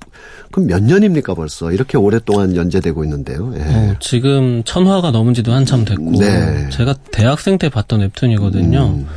그럼 0.52 0.68
몇 0.68 0.84
년입니까 0.84 1.34
벌써? 1.34 1.72
이렇게 1.72 1.98
오랫동안 1.98 2.56
연재되고 2.56 3.04
있는데요. 3.06 3.54
예. 3.58 3.62
어, 3.62 3.96
지금 4.00 4.64
천화가 4.64 5.12
넘은 5.12 5.34
지도 5.34 5.54
한참 5.54 5.86
됐고. 5.86 6.12
네. 6.20 6.70
제가 6.72 6.94
대학생 7.12 7.58
때 7.58 7.70
봤던 7.70 8.02
웹툰이거든요. 8.02 8.80
음. 8.86 9.08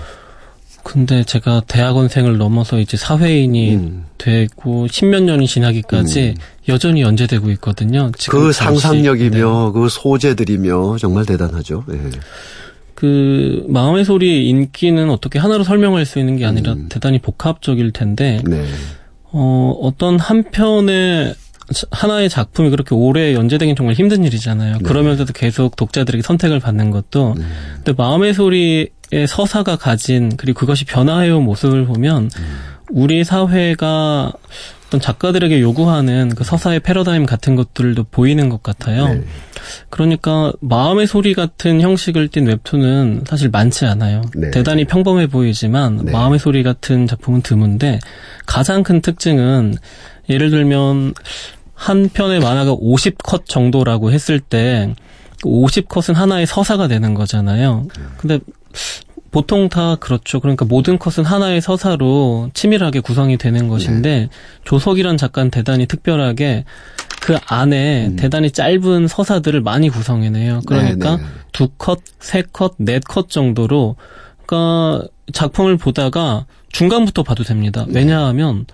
근데 0.90 1.22
제가 1.22 1.62
대학원생을 1.68 2.37
넘어서 2.37 2.81
이제 2.81 2.96
사회인이 2.96 3.76
음. 3.76 4.07
되고 4.18 4.88
십몇 4.88 5.22
년이 5.22 5.46
지나기까지 5.46 6.35
음. 6.37 6.42
여전히 6.66 7.03
연재되고 7.03 7.48
있거든요. 7.53 8.11
그 8.29 8.50
상상력이며 8.50 9.72
네. 9.72 9.81
그 9.81 9.88
소재들이며 9.88 10.96
정말 10.98 11.26
대단하죠. 11.26 11.85
네. 11.87 11.96
그 12.96 13.64
마음의 13.68 14.05
소리 14.05 14.48
인기는 14.48 15.09
어떻게 15.11 15.38
하나로 15.38 15.62
설명할 15.62 16.05
수 16.07 16.18
있는 16.18 16.37
게 16.37 16.44
아니라 16.44 16.72
음. 16.72 16.88
대단히 16.88 17.20
복합적일 17.20 17.92
텐데 17.92 18.42
네. 18.44 18.64
어, 19.31 19.72
어떤 19.81 20.18
한 20.18 20.42
편의 20.42 21.37
하나의 21.90 22.28
작품이 22.28 22.70
그렇게 22.70 22.94
오래 22.94 23.35
연재되긴 23.35 23.76
정말 23.76 23.94
힘든 23.94 24.24
일이잖아요. 24.24 24.78
네. 24.78 24.83
그러면서도 24.83 25.33
계속 25.33 25.76
독자들에게 25.76 26.22
선택을 26.22 26.61
받는 26.61 26.90
것도. 26.90 27.35
네. 27.38 27.44
근데 27.76 27.92
마음의 27.96 28.35
소리의 28.35 28.88
서사가 29.28 29.76
가진 29.76 30.37
그리고 30.37 30.61
그것이 30.61 30.85
변화해온 30.85 31.44
모습을 31.44 31.87
보면 31.87 32.30
음. 32.37 32.59
우리 32.90 33.22
사회가 33.24 34.33
어떤 34.90 35.00
작가들에게 35.00 35.61
요구하는 35.61 36.35
그 36.35 36.42
서사의 36.42 36.80
패러다임 36.80 37.24
같은 37.24 37.54
것들도 37.54 38.06
보이는 38.11 38.48
것 38.48 38.61
같아요. 38.64 39.06
네. 39.06 39.22
그러니까 39.88 40.52
마음의 40.61 41.06
소리 41.06 41.33
같은 41.33 41.80
형식을 41.80 42.26
띤 42.26 42.46
웹툰은 42.46 43.22
사실 43.24 43.50
많지 43.50 43.85
않아요. 43.87 44.22
네. 44.35 44.50
대단히 44.50 44.85
평범해 44.85 45.28
보이지만 45.28 46.06
네. 46.06 46.11
마음의 46.11 46.40
소리 46.40 46.64
같은 46.64 47.06
작품은 47.06 47.42
드문데 47.42 48.00
가장 48.46 48.83
큰 48.83 49.00
특징은 49.00 49.76
예를 50.28 50.50
들면 50.50 51.14
한 51.81 52.11
편의 52.12 52.40
만화가 52.40 52.75
50컷 52.77 53.47
정도라고 53.47 54.12
했을 54.12 54.38
때 54.38 54.95
50컷은 55.43 56.12
하나의 56.12 56.45
서사가 56.47 56.88
되는 56.88 57.14
거잖아요. 57.14 57.87
근데 58.19 58.38
보통 59.31 59.71
다 59.71 59.95
그렇죠. 59.97 60.40
그러니까 60.40 60.66
모든 60.66 60.99
컷은 60.99 61.25
하나의 61.25 61.62
서사로 61.62 62.51
치밀하게 62.53 63.01
구성이 63.01 63.38
되는 63.38 63.69
것인데 63.69 64.11
네. 64.11 64.29
조석이란 64.64 65.16
작가는 65.16 65.51
대단히 65.51 65.87
특별하게 65.87 66.66
그 67.23 67.38
안에 67.47 68.09
음. 68.09 68.16
대단히 68.16 68.51
짧은 68.51 69.09
서사들을 69.09 69.62
많이 69.62 69.88
구성해내요. 69.88 70.61
그러니까 70.66 71.16
네, 71.16 71.23
네. 71.23 71.29
두 71.53 71.69
컷, 71.79 72.01
세 72.19 72.43
컷, 72.53 72.75
네 72.77 73.01
컷 73.09 73.31
정도로 73.31 73.97
그러니까 74.45 75.09
작품을 75.33 75.79
보다가 75.79 76.45
중간부터 76.73 77.23
봐도 77.23 77.43
됩니다. 77.43 77.87
네. 77.88 78.01
왜냐하면 78.01 78.66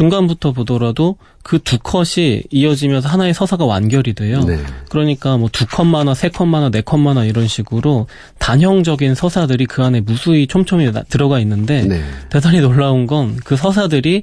중간부터 0.00 0.52
보더라도 0.52 1.16
그 1.42 1.58
두 1.58 1.78
컷이 1.78 2.42
이어지면서 2.50 3.08
하나의 3.08 3.32
서사가 3.32 3.64
완결이 3.64 4.12
돼요. 4.12 4.40
네. 4.44 4.58
그러니까 4.90 5.38
뭐 5.38 5.48
두 5.50 5.64
컷만화, 5.66 6.12
세 6.14 6.28
컷만화, 6.28 6.68
네 6.70 6.82
컷만화 6.82 7.24
이런 7.24 7.48
식으로 7.48 8.06
단형적인 8.38 9.14
서사들이 9.14 9.64
그 9.64 9.82
안에 9.82 10.00
무수히 10.02 10.46
촘촘히 10.46 10.92
들어가 11.08 11.40
있는데 11.40 11.82
네. 11.82 12.02
대단히 12.28 12.60
놀라운 12.60 13.06
건 13.06 13.36
그 13.44 13.56
서사들이 13.56 14.22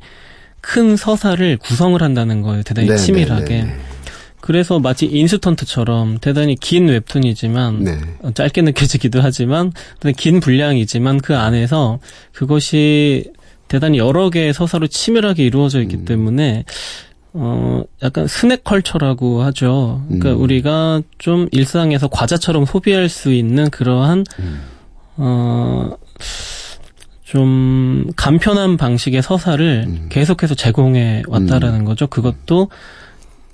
큰 0.62 0.96
서사를 0.96 1.58
구성을 1.58 2.00
한다는 2.02 2.42
거예요. 2.42 2.62
대단히 2.64 2.90
네, 2.90 2.96
치밀하게. 2.98 3.46
네, 3.46 3.64
네, 3.64 3.76
그래서 4.42 4.80
마치 4.80 5.08
인스턴트처럼 5.08 6.20
대단히 6.20 6.56
긴 6.56 6.88
웹툰이지만 6.88 7.84
네. 7.84 7.98
짧게 8.36 8.62
느껴지기도 8.62 9.22
하지만 9.22 9.72
긴 10.18 10.40
분량이지만 10.40 11.20
그 11.22 11.36
안에서 11.36 12.00
그것이 12.32 13.32
대단히 13.74 13.98
여러 13.98 14.30
개의 14.30 14.54
서사로 14.54 14.88
치밀하게 14.88 15.44
이루어져 15.44 15.82
있기 15.82 15.98
음. 15.98 16.06
때문에 16.06 16.64
어 17.34 17.82
약간 18.04 18.28
스낵 18.28 18.64
컬처라고 18.64 19.42
하죠. 19.44 20.04
그러니까 20.08 20.34
음. 20.34 20.42
우리가 20.42 21.02
좀 21.18 21.48
일상에서 21.52 22.08
과자처럼 22.08 22.66
소비할 22.66 23.10
수 23.10 23.34
있는 23.34 23.70
그러한 23.70 24.26
음. 24.40 24.62
어 25.18 25.98
좀 27.34 28.12
간편한 28.16 28.78
방식의 28.78 29.24
서사를 29.24 29.86
음. 29.88 30.06
계속해서 30.10 30.54
제공해 30.54 31.24
왔다라는 31.28 31.80
음. 31.80 31.86
거죠. 31.86 32.06
그것도 32.06 32.70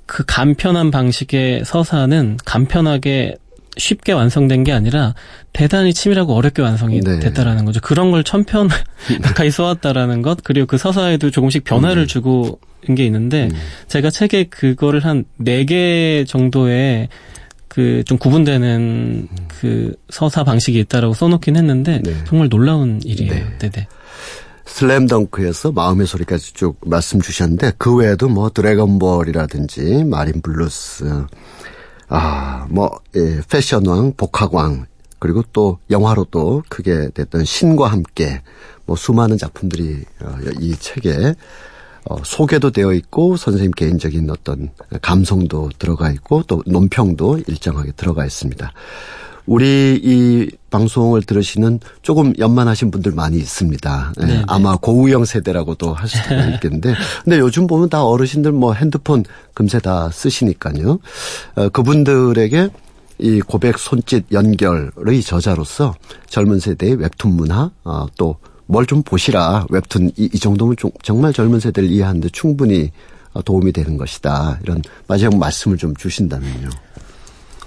그 0.05 0.25
간편한 0.27 0.91
방식의 0.91 1.63
서사는 1.63 2.39
간편하게 2.43 3.37
쉽게 3.79 4.11
완성된 4.11 4.63
게 4.63 4.71
아니라 4.71 5.15
대단히 5.53 5.93
치밀하고 5.93 6.35
어렵게 6.35 6.61
완성이 6.61 6.99
네. 7.01 7.19
됐다라는 7.19 7.65
거죠. 7.65 7.79
그런 7.81 8.11
걸 8.11 8.23
천 8.23 8.43
편 8.45 8.67
가까이 9.23 9.49
써왔다라는 9.49 10.21
것 10.21 10.43
그리고 10.43 10.67
그 10.67 10.77
서사에도 10.77 11.31
조금씩 11.31 11.63
변화를 11.63 12.03
음. 12.03 12.07
주고 12.07 12.59
인게 12.87 13.05
있는데 13.05 13.45
음. 13.51 13.57
제가 13.87 14.09
책에 14.11 14.45
그거를 14.45 15.03
한 15.05 15.25
네 15.39 15.65
개 15.65 16.25
정도의 16.27 17.09
그 17.67 18.03
좀 18.05 18.17
구분되는 18.17 19.27
음. 19.31 19.45
그 19.47 19.95
서사 20.09 20.43
방식이 20.43 20.77
있다라고 20.79 21.13
써놓긴 21.13 21.55
했는데 21.55 22.01
네. 22.03 22.13
정말 22.27 22.49
놀라운 22.49 22.99
일이에요. 23.03 23.31
네. 23.33 23.57
네네. 23.59 23.87
슬램덩크에서 24.65 25.71
마음의 25.71 26.05
소리까지 26.07 26.53
쭉 26.53 26.77
말씀 26.85 27.19
주셨는데 27.21 27.73
그 27.77 27.95
외에도 27.95 28.29
뭐 28.29 28.49
드래곤볼이라든지 28.49 30.03
마린 30.05 30.41
블루스 30.41 31.25
아, 32.09 32.65
뭐, 32.69 32.99
예, 33.15 33.41
패션왕, 33.47 34.13
복학왕, 34.17 34.87
그리고 35.19 35.43
또 35.53 35.77
영화로도 35.89 36.63
크게 36.69 37.09
됐던 37.13 37.45
신과 37.45 37.87
함께 37.87 38.41
뭐 38.85 38.95
수많은 38.95 39.37
작품들이 39.37 40.03
어, 40.21 40.35
이 40.59 40.75
책에 40.75 41.35
어, 42.05 42.17
소개도 42.23 42.71
되어 42.71 42.93
있고 42.93 43.37
선생님 43.37 43.71
개인적인 43.71 44.29
어떤 44.29 44.71
감성도 45.01 45.69
들어가 45.77 46.09
있고 46.11 46.43
또 46.47 46.63
논평도 46.65 47.41
일정하게 47.47 47.91
들어가 47.91 48.25
있습니다. 48.25 48.71
우리 49.49 49.99
이 50.03 50.47
방송을 50.69 51.23
들으시는 51.23 51.79
조금 52.03 52.35
연만하신 52.37 52.91
분들 52.91 53.13
많이 53.13 53.37
있습니다. 53.37 54.13
예, 54.21 54.25
네, 54.25 54.33
네. 54.35 54.43
아마 54.47 54.75
고우형 54.75 55.25
세대라고도 55.25 55.95
하실 55.95 56.21
수도 56.21 56.35
있겠는데, 56.53 56.93
근데 57.23 57.39
요즘 57.39 57.65
보면 57.65 57.89
다 57.89 58.05
어르신들 58.05 58.51
뭐 58.51 58.73
핸드폰 58.73 59.25
금세 59.55 59.79
다 59.79 60.11
쓰시니까요. 60.11 60.99
어, 61.55 61.69
그분들에게 61.69 62.69
이 63.17 63.41
고백 63.41 63.79
손짓 63.79 64.25
연결의 64.31 65.23
저자로서 65.23 65.95
젊은 66.27 66.59
세대의 66.59 66.97
웹툰 66.97 67.31
문화, 67.31 67.71
어, 67.83 68.05
또뭘 68.19 68.85
좀 68.85 69.01
보시라 69.01 69.65
웹툰 69.71 70.11
이, 70.15 70.29
이 70.31 70.37
정도면 70.37 70.75
좀, 70.77 70.91
정말 71.01 71.33
젊은 71.33 71.59
세대를 71.59 71.89
이해하는데 71.89 72.29
충분히 72.29 72.91
도움이 73.43 73.71
되는 73.71 73.97
것이다. 73.97 74.59
이런 74.61 74.83
마지막 75.07 75.39
말씀을 75.39 75.77
좀 75.77 75.95
주신다면요. 75.95 76.69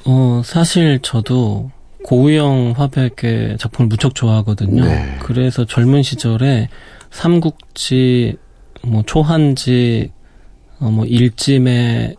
어, 0.04 0.42
사실 0.44 1.00
저도 1.02 1.71
고우영 2.04 2.74
화백의 2.76 3.58
작품을 3.58 3.88
무척 3.88 4.14
좋아하거든요. 4.14 4.84
네. 4.84 5.16
그래서 5.20 5.64
젊은 5.64 6.02
시절에 6.02 6.68
삼국지, 7.10 8.36
뭐 8.82 9.02
초한지, 9.06 10.10
어, 10.80 10.90
뭐 10.90 11.04
일찜의 11.04 12.16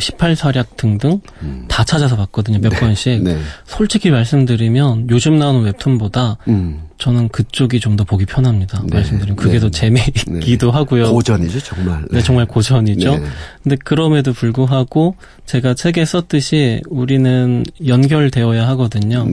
18사략 0.00 0.76
등등 0.76 1.20
음. 1.42 1.64
다 1.68 1.84
찾아서 1.84 2.16
봤거든요. 2.16 2.58
몇 2.58 2.70
네. 2.70 2.80
번씩. 2.80 3.22
네. 3.22 3.38
솔직히 3.66 4.10
말씀드리면 4.10 5.08
요즘 5.10 5.38
나오는 5.38 5.62
웹툰보다 5.62 6.38
음. 6.48 6.88
저는 6.98 7.28
그쪽이 7.28 7.78
좀 7.80 7.96
더 7.96 8.04
보기 8.04 8.24
편합니다. 8.24 8.82
네. 8.86 8.96
말씀드리면 8.96 9.36
그게 9.36 9.54
네. 9.54 9.60
더 9.60 9.70
재미있기도 9.70 10.66
네. 10.66 10.72
하고요. 10.72 11.12
고전이죠, 11.12 11.60
정말. 11.60 12.04
네, 12.10 12.20
정말 12.22 12.46
고전이죠. 12.46 13.18
네. 13.18 13.22
근데 13.62 13.76
그럼에도 13.84 14.32
불구하고 14.32 15.16
제가 15.46 15.74
책에 15.74 16.04
썼듯이 16.04 16.82
우리는 16.88 17.64
연결되어야 17.86 18.66
하거든요. 18.68 19.26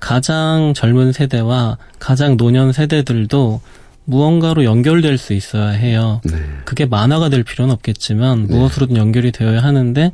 가장 0.00 0.72
젊은 0.74 1.12
세대와 1.12 1.78
가장 2.00 2.36
노년 2.36 2.72
세대들도 2.72 3.60
무언가로 4.04 4.64
연결될 4.64 5.18
수 5.18 5.32
있어야 5.32 5.68
해요. 5.68 6.20
네. 6.24 6.34
그게 6.64 6.86
만화가 6.86 7.28
될 7.28 7.44
필요는 7.44 7.72
없겠지만 7.74 8.46
네. 8.46 8.54
무엇으로든 8.54 8.96
연결이 8.96 9.32
되어야 9.32 9.62
하는데 9.62 10.12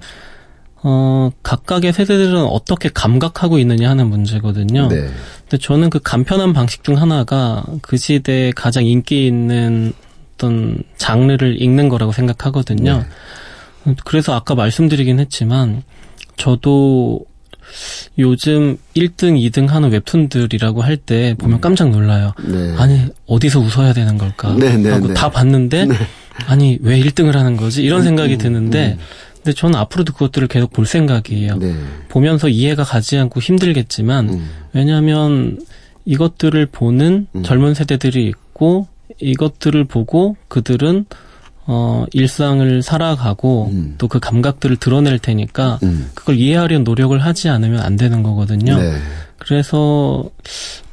어, 0.83 1.31
각각의 1.43 1.93
세대들은 1.93 2.45
어떻게 2.45 2.89
감각하고 2.89 3.59
있느냐 3.59 3.91
하는 3.91 4.09
문제거든요. 4.09 4.89
네. 4.89 5.09
근데 5.41 5.59
저는 5.59 5.91
그 5.91 5.99
간편한 5.99 6.53
방식 6.53 6.85
중 6.85 7.01
하나가 7.01 7.65
그 7.83 7.97
시대에 7.97 8.53
가장 8.53 8.85
인기 8.85 9.27
있는 9.27 9.93
어떤 10.35 10.83
장르를 10.97 11.61
읽는 11.61 11.89
거라고 11.89 12.13
생각하거든요. 12.13 13.05
네. 13.85 13.95
그래서 14.05 14.35
아까 14.35 14.55
말씀드리긴 14.55 15.19
했지만 15.19 15.83
저도 16.37 17.25
요즘 18.19 18.79
1등, 18.97 19.39
2등 19.51 19.69
하는 19.69 19.91
웹툰들이라고 19.91 20.83
할 20.83 20.97
때 20.97 21.35
보면 21.39 21.59
음. 21.59 21.61
깜짝 21.61 21.91
놀라요. 21.91 22.33
네. 22.45 22.75
아니, 22.77 23.01
어디서 23.27 23.61
웃어야 23.61 23.93
되는 23.93 24.19
걸까? 24.19 24.55
네, 24.59 24.77
네, 24.77 24.91
하고 24.91 25.09
네. 25.09 25.15
다 25.15 25.31
봤는데, 25.31 25.87
네. 25.87 25.95
아니, 26.47 26.79
왜 26.83 27.01
1등을 27.01 27.33
하는 27.33 27.57
거지? 27.57 27.83
이런 27.83 28.03
생각이 28.03 28.35
음, 28.35 28.39
드는데, 28.39 28.97
음. 28.99 29.05
근데 29.37 29.53
저는 29.53 29.79
앞으로도 29.79 30.13
그것들을 30.13 30.49
계속 30.49 30.73
볼 30.73 30.87
생각이에요. 30.87 31.57
네. 31.59 31.75
보면서 32.09 32.49
이해가 32.49 32.83
가지 32.85 33.17
않고 33.17 33.41
힘들겠지만, 33.41 34.29
음. 34.29 34.51
왜냐하면 34.73 35.59
이것들을 36.05 36.67
보는 36.67 37.29
음. 37.35 37.43
젊은 37.43 37.75
세대들이 37.75 38.27
있고, 38.27 38.89
이것들을 39.21 39.85
보고 39.85 40.37
그들은 40.49 41.07
어, 41.71 42.07
일상을 42.13 42.81
살아가고 42.83 43.69
음. 43.73 43.95
또그 43.99 44.21
감각들을 44.21 44.77
드러낼 44.77 45.19
테니까 45.19 45.79
음. 45.83 46.11
그걸 46.15 46.37
이해하려는 46.37 46.83
노력을 46.83 47.17
하지 47.19 47.51
않으면 47.51 47.81
안 47.81 47.97
되는 47.97 48.23
거거든요. 48.23 48.79
네. 48.79 48.95
그래서 49.37 50.25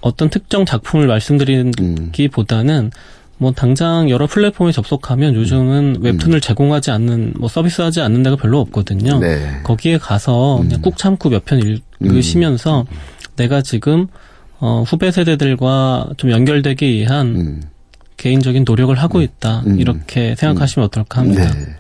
어떤 0.02 0.30
특정 0.30 0.66
작품을 0.66 1.08
말씀드리기보다는 1.08 2.84
음. 2.86 2.92
뭐 3.38 3.52
당장 3.54 4.10
여러 4.10 4.28
플랫폼에 4.28 4.74
접속하면 4.74 5.36
요즘은 5.36 5.96
음. 5.98 6.04
웹툰을 6.04 6.42
제공하지 6.42 6.92
않는 6.92 7.34
뭐 7.38 7.48
서비스하지 7.48 8.02
않는 8.02 8.24
데가 8.24 8.36
별로 8.36 8.60
없거든요. 8.60 9.20
네. 9.20 9.62
거기에 9.64 9.98
가서 9.98 10.58
그냥 10.62 10.80
음. 10.80 10.82
꾹 10.82 10.98
참고 10.98 11.30
몇 11.30 11.46
편 11.46 11.80
읽으시면서 12.02 12.82
음. 12.82 12.98
내가 13.38 13.62
지금 13.62 14.08
어 14.60 14.84
후배 14.86 15.10
세대들과 15.12 16.10
좀 16.18 16.32
연결되기 16.32 16.86
위한 16.92 17.64
개인적인 18.18 18.64
노력을 18.66 18.96
하고 18.96 19.20
음. 19.20 19.24
있다. 19.24 19.62
음. 19.68 19.80
이렇게 19.80 20.36
생각하시면 20.36 20.84
음. 20.84 20.88
어떨까 20.88 21.22
합니다. 21.22 21.52
네. 21.54 21.76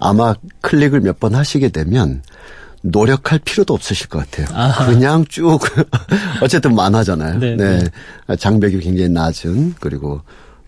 아마 0.00 0.34
클릭을 0.62 1.00
몇 1.00 1.16
번 1.18 1.34
하시게 1.34 1.70
되면 1.70 2.22
노력할 2.82 3.38
필요도 3.40 3.72
없으실 3.74 4.08
것 4.08 4.18
같아요. 4.30 4.46
아하. 4.56 4.86
그냥 4.86 5.24
쭉 5.28 5.58
어쨌든 6.42 6.74
만화잖아요. 6.74 7.38
네, 7.38 7.56
네. 7.56 7.78
네. 8.28 8.36
장벽이 8.36 8.78
굉장히 8.80 9.08
낮은 9.10 9.74
그리고 9.80 10.20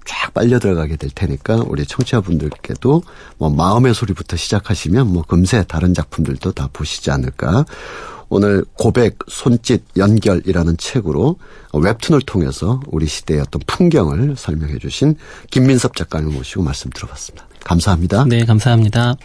쫙 0.07 0.33
빨려 0.33 0.59
들어가게 0.59 0.96
될 0.96 1.11
테니까 1.14 1.64
우리 1.66 1.85
청취자분들께도 1.85 3.02
뭐 3.37 3.50
마음의 3.50 3.92
소리부터 3.94 4.37
시작하시면 4.38 5.07
뭐 5.07 5.22
금세 5.22 5.62
다른 5.64 5.92
작품들도 5.92 6.52
다 6.52 6.68
보시지 6.72 7.11
않을까. 7.11 7.66
오늘 8.29 8.64
고백, 8.75 9.19
손짓, 9.29 9.83
연결이라는 9.97 10.77
책으로 10.77 11.37
웹툰을 11.73 12.23
통해서 12.23 12.81
우리 12.88 13.07
시대의 13.07 13.41
어떤 13.41 13.61
풍경을 13.67 14.37
설명해 14.37 14.79
주신 14.79 15.17
김민섭 15.51 15.97
작가님 15.97 16.33
모시고 16.35 16.62
말씀 16.62 16.91
들어봤습니다. 16.91 17.47
감사합니다. 17.64 18.25
네, 18.27 18.45
감사합니다. 18.45 19.17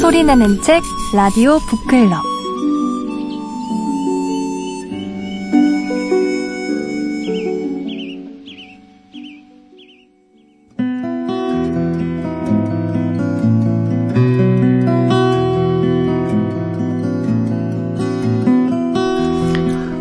소리나는 0.00 0.62
책 0.62 0.82
라디오 1.14 1.58
북클럽 1.58 2.27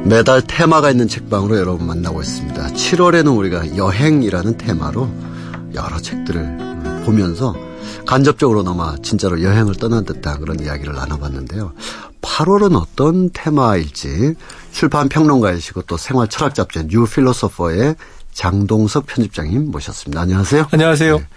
매달 0.07 0.41
테마가 0.41 0.89
있는 0.89 1.09
책방으로 1.09 1.57
여러분 1.57 1.85
만나고 1.85 2.21
있습니다. 2.21 2.67
7월에는 2.67 3.37
우리가 3.37 3.75
여행이라는 3.75 4.57
테마로 4.57 5.09
여러 5.73 5.99
책들을 5.99 7.03
보면서 7.05 7.53
간접적으로나마 8.05 8.95
진짜로 9.03 9.43
여행을 9.43 9.75
떠난 9.75 10.05
듯한 10.05 10.39
그런 10.39 10.61
이야기를 10.61 10.93
나눠봤는데요. 10.93 11.73
8월은 12.21 12.81
어떤 12.81 13.29
테마일지 13.33 14.35
출판 14.71 15.09
평론가이시고 15.09 15.81
또 15.83 15.97
생활 15.97 16.29
철학 16.29 16.55
잡지 16.55 16.87
뉴 16.87 17.05
필로소퍼의 17.05 17.95
장동석 18.31 19.07
편집장님 19.07 19.71
모셨습니다. 19.71 20.21
안녕하세요. 20.21 20.67
안녕하세요. 20.71 21.17
네. 21.17 21.27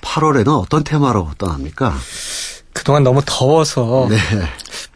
8월에는 0.00 0.60
어떤 0.60 0.82
테마로 0.82 1.30
떠납니까? 1.38 1.94
그동안 2.72 3.04
너무 3.04 3.20
더워서 3.24 4.08
네. 4.10 4.16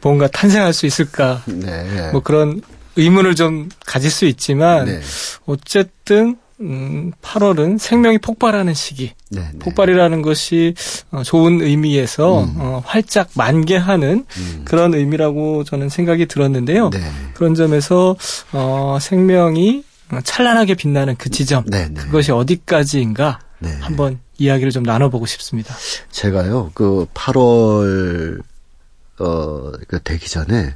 뭔가 0.01 0.27
탄생할 0.27 0.73
수 0.73 0.87
있을까? 0.87 1.43
네. 1.47 2.11
뭐 2.11 2.21
그런 2.21 2.63
의문을 2.97 3.35
좀 3.35 3.69
가질 3.87 4.11
수 4.11 4.25
있지만 4.27 4.87
네. 4.87 5.01
어쨌든 5.47 6.37
음, 6.61 7.13
8월은 7.23 7.79
생명이 7.79 8.19
폭발하는 8.19 8.73
시기. 8.75 9.13
네, 9.31 9.41
네. 9.53 9.59
폭발이라는 9.59 10.23
것이 10.23 10.75
어, 11.11 11.23
좋은 11.25 11.61
의미에서 11.61 12.45
음. 12.45 12.55
어, 12.59 12.83
활짝 12.85 13.31
만개하는 13.35 14.27
음. 14.29 14.63
그런 14.65 14.95
의미라고 14.95 15.65
저는 15.65 15.89
생각이 15.89 16.27
들었는데요. 16.27 16.91
네. 16.91 17.01
그런 17.35 17.55
점에서 17.55 18.17
어, 18.53 18.99
생명이 19.01 19.85
찬란하게 20.25 20.75
빛나는 20.75 21.17
그 21.17 21.31
지점, 21.31 21.65
네, 21.67 21.89
네. 21.89 22.01
그것이 22.03 22.33
어디까지인가 22.33 23.41
네. 23.61 23.77
한번 23.81 24.21
이야기를 24.39 24.71
좀 24.71 24.83
나눠보고 24.83 25.25
싶습니다. 25.27 25.75
제가요, 26.11 26.71
그 26.75 27.07
8월 27.15 28.43
어, 29.19 29.73
그 29.89 30.03
되기 30.03 30.29
전에 30.29 30.75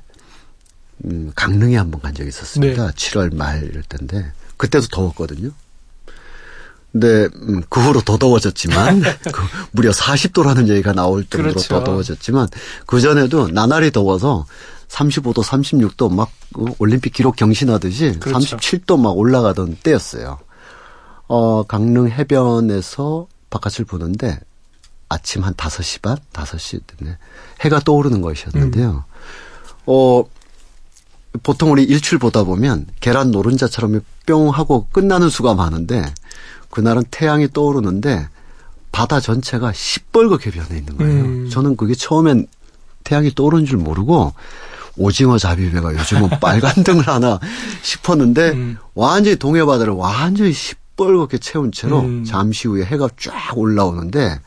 음, 1.05 1.33
강릉에 1.35 1.77
한번 1.77 2.01
간 2.01 2.15
적이 2.15 2.29
있었습니다. 2.29 2.87
네. 2.87 2.93
7월 2.93 3.35
말일 3.35 3.83
텐데 3.89 4.33
그때도 4.57 4.87
더웠거든요. 4.89 5.51
근데 6.93 7.29
음, 7.43 7.63
그 7.69 7.81
후로 7.81 8.01
더 8.01 8.17
더워졌지만 8.17 9.03
그 9.33 9.43
무려 9.73 9.91
40도라는 9.91 10.69
얘기가 10.69 10.93
나올 10.93 11.25
정도로 11.25 11.53
그렇죠. 11.53 11.69
더 11.69 11.85
더워졌지만 11.85 12.49
그 12.87 13.01
전에도 13.01 13.49
나날이 13.49 13.91
더워서 13.91 14.47
35도, 14.89 15.43
36도 15.43 16.13
막 16.13 16.31
어, 16.57 16.65
올림픽 16.79 17.13
기록 17.13 17.37
경신하듯이 17.37 18.19
그렇죠. 18.19 18.57
37도 18.57 18.99
막 18.99 19.17
올라가던 19.17 19.77
때였어요. 19.83 20.39
어, 21.29 21.63
강릉 21.65 22.09
해변에서 22.09 23.27
바깥을 23.51 23.85
보는데 23.85 24.39
아침 25.09 25.45
한 25.45 25.55
5시 25.55 26.03
반, 26.03 26.17
5시 26.33 26.81
때문에 26.87 27.19
해가 27.61 27.81
떠오르는 27.81 28.23
것이었는데요. 28.23 28.91
음. 28.91 29.03
어, 29.87 30.25
보통 31.43 31.73
우리 31.73 31.85
일출 31.85 32.19
보다 32.19 32.45
보면 32.45 32.87
계란 33.01 33.31
노른자처럼 33.31 34.01
뿅 34.27 34.51
하고 34.51 34.87
끝나는 34.93 35.29
수가 35.29 35.55
많은데 35.55 36.05
그날은 36.71 37.05
태양이 37.11 37.49
떠오르는데 37.53 38.29
바다 38.93 39.21
전체가 39.21 39.73
시뻘겋게 39.73 40.53
변해 40.53 40.79
있는 40.79 40.97
거예요. 40.97 41.25
음. 41.25 41.49
저는 41.51 41.77
그게 41.77 41.95
처음엔 41.95 42.47
태양이 43.05 43.35
떠오르는 43.35 43.67
줄 43.67 43.79
모르고 43.79 44.33
오징어 44.97 45.39
잡이배가 45.39 45.95
요즘은 45.95 46.31
빨간 46.41 46.83
등을 46.83 47.07
하나 47.07 47.39
싶었는데 47.83 48.51
음. 48.51 48.79
완전히 48.95 49.37
동해바다를 49.37 49.93
완전히 49.93 50.53
시뻘겋게 50.53 51.41
채운 51.41 51.73
채로 51.73 52.01
음. 52.01 52.25
잠시 52.25 52.69
후에 52.69 52.85
해가 52.85 53.09
쫙 53.21 53.57
올라오는데 53.57 54.41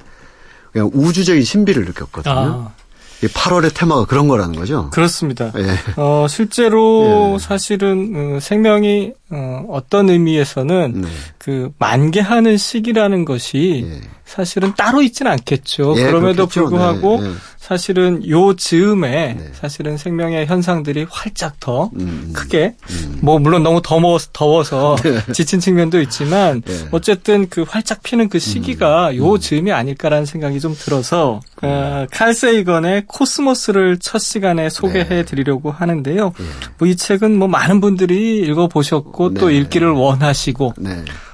그냥 0.71 0.89
우주적인 0.93 1.43
신비를 1.43 1.85
느꼈거든요. 1.85 2.33
아. 2.33 2.78
8월의 3.27 3.73
테마가 3.73 4.05
그런 4.05 4.27
거라는 4.27 4.55
거죠? 4.55 4.89
그렇습니다. 4.91 5.51
예. 5.57 5.67
어, 5.97 6.25
실제로 6.29 7.33
예. 7.35 7.39
사실은 7.39 8.35
어, 8.35 8.39
생명이 8.39 9.13
어, 9.31 9.65
어떤 9.69 10.09
의미에서는 10.09 11.01
네. 11.01 11.07
그 11.37 11.71
만개하는 11.77 12.57
시기라는 12.57 13.25
것이 13.25 13.85
예. 13.85 14.01
사실은 14.29 14.73
따로 14.75 15.01
있지는 15.01 15.31
않겠죠. 15.31 15.95
예, 15.97 16.03
그럼에도 16.03 16.45
그렇겠죠. 16.45 16.69
불구하고 16.69 17.21
네, 17.21 17.29
네. 17.29 17.35
사실은 17.57 18.27
요 18.29 18.55
즈음에 18.55 19.33
네. 19.33 19.51
사실은 19.53 19.97
생명의 19.97 20.45
현상들이 20.45 21.07
활짝 21.09 21.59
더 21.59 21.85
음, 21.95 21.99
음. 21.99 22.33
크게 22.33 22.75
음. 22.91 23.19
뭐 23.23 23.39
물론 23.39 23.63
너무 23.63 23.81
더워, 23.83 24.19
더워서 24.31 24.97
네. 25.03 25.33
지친 25.33 25.59
측면도 25.59 25.99
있지만 26.01 26.61
네. 26.61 26.87
어쨌든 26.91 27.49
그 27.49 27.63
활짝 27.67 28.03
피는 28.03 28.29
그 28.29 28.37
시기가 28.37 29.09
음. 29.09 29.17
요 29.17 29.33
음. 29.33 29.39
즈음이 29.39 29.71
아닐까라는 29.71 30.25
생각이 30.25 30.59
좀 30.59 30.75
들어서 30.75 31.39
어, 31.63 32.05
칼 32.11 32.35
세이건의 32.35 33.05
코스모스를 33.09 33.97
첫 33.97 34.19
시간에 34.19 34.69
소개해 34.69 35.09
네. 35.09 35.25
드리려고 35.25 35.71
하는데요. 35.71 36.33
예. 36.39 36.43
뭐이 36.77 36.95
책은 36.95 37.37
뭐 37.37 37.47
많은 37.47 37.81
분들이 37.81 38.39
읽어 38.39 38.67
보셨고 38.67 39.33
또 39.33 39.47
네. 39.49 39.57
읽기를 39.57 39.89
원하시고 39.89 40.75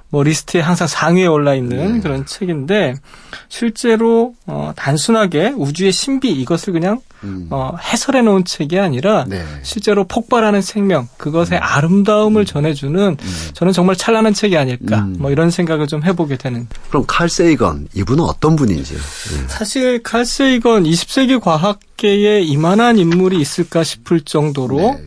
뭐 0.10 0.24
리스트에 0.24 0.62
항상 0.62 0.88
상위에 0.88 1.26
올라 1.26 1.56
있는 1.56 1.96
네. 1.96 2.00
그런 2.00 2.26
책인데 2.26 2.96
실제로 3.50 4.34
어 4.46 4.72
단순하게 4.76 5.54
우주의 5.58 5.92
신비 5.92 6.32
이것을 6.32 6.74
그냥 6.74 7.02
음. 7.24 7.48
어 7.50 7.76
해설해 7.82 8.22
놓은 8.22 8.46
책이 8.46 8.80
아니라 8.80 9.26
네. 9.28 9.44
실제로 9.64 10.06
폭발하는 10.06 10.62
생명 10.62 11.08
그것의 11.18 11.54
음. 11.54 11.60
아름다움을 11.62 12.46
전해주는 12.46 13.18
음. 13.20 13.50
저는 13.54 13.74
정말 13.74 13.96
찬란한 13.96 14.34
책이 14.34 14.56
아닐까 14.58 15.00
음. 15.00 15.16
뭐 15.20 15.32
이런 15.32 15.50
생각을 15.50 15.88
좀 15.88 16.04
해보게 16.04 16.38
되는. 16.38 16.68
그럼 16.90 17.04
칼 17.08 17.28
세이건 17.28 17.90
이분은 17.96 18.24
어떤 18.24 18.56
분인지요? 18.56 18.98
네. 18.98 19.48
사실 19.48 20.04
칼 20.04 20.26
세이건 20.26 20.84
20세기 20.84 21.42
과학계에 21.42 22.42
이만한 22.42 23.00
인물이 23.00 23.40
있을까 23.40 23.84
싶을 23.84 24.22
정도로. 24.22 25.00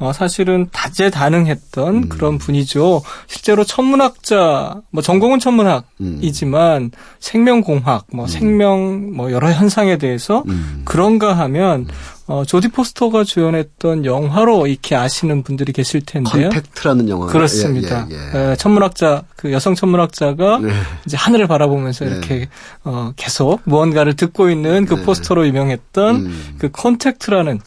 네. 0.00 0.06
어, 0.06 0.12
사실은 0.12 0.68
다재다능했던 0.72 1.94
음. 1.94 2.08
그런 2.08 2.38
분이죠. 2.38 3.02
실제로 3.26 3.64
천문학자, 3.64 4.80
뭐 4.90 5.02
전공은 5.02 5.38
천문학이지만 5.38 6.82
음. 6.82 6.90
생명공학, 7.18 8.06
뭐 8.12 8.24
음. 8.24 8.28
생명, 8.28 9.12
뭐 9.14 9.30
여러 9.30 9.52
현상에 9.52 9.98
대해서 9.98 10.42
음. 10.48 10.82
그런가 10.84 11.34
하면 11.34 11.86
어, 12.30 12.44
조디 12.44 12.68
포스터가 12.68 13.24
주연했던 13.24 14.04
영화로 14.04 14.68
이렇게 14.68 14.94
아시는 14.94 15.42
분들이 15.42 15.72
계실 15.72 16.00
텐데요. 16.00 16.50
컨택트라는 16.50 17.08
영화. 17.08 17.26
그렇습니다. 17.26 18.06
예, 18.08 18.14
예, 18.14 18.50
예. 18.52 18.56
천문학자, 18.56 19.24
그 19.34 19.50
여성 19.50 19.74
천문학자가 19.74 20.58
네. 20.58 20.70
이제 21.06 21.16
하늘을 21.16 21.48
바라보면서 21.48 22.04
네. 22.04 22.10
이렇게 22.12 22.48
어, 22.84 23.12
계속 23.16 23.62
무언가를 23.64 24.14
듣고 24.14 24.48
있는 24.48 24.86
그 24.86 24.94
네. 24.94 25.02
포스터로 25.02 25.44
유명했던 25.44 26.16
음. 26.16 26.54
그 26.58 26.70
컨택트라는 26.70 27.58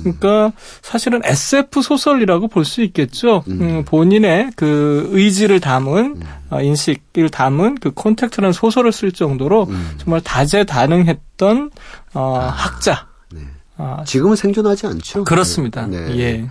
그러니까 0.00 0.52
사실은 0.82 1.20
SF 1.24 1.82
소설이라고 1.82 2.48
볼 2.48 2.64
수 2.64 2.82
있겠죠. 2.82 3.44
음. 3.48 3.60
음, 3.60 3.84
본인의 3.84 4.52
그 4.56 5.08
의지를 5.12 5.60
담은 5.60 6.16
음. 6.16 6.22
어, 6.50 6.60
인식을 6.62 7.28
담은 7.30 7.76
그 7.76 7.90
콘택트라는 7.90 8.52
소설을 8.52 8.92
쓸 8.92 9.12
정도로 9.12 9.64
음. 9.64 9.90
정말 9.98 10.20
다재다능했던 10.20 11.70
어, 12.14 12.38
아, 12.40 12.48
학자. 12.48 13.08
네. 13.32 13.40
아, 13.76 14.04
지금은 14.06 14.36
생존하지 14.36 14.86
않죠. 14.86 15.24
그렇습니다. 15.24 15.86
네. 15.86 15.96
예. 16.18 16.50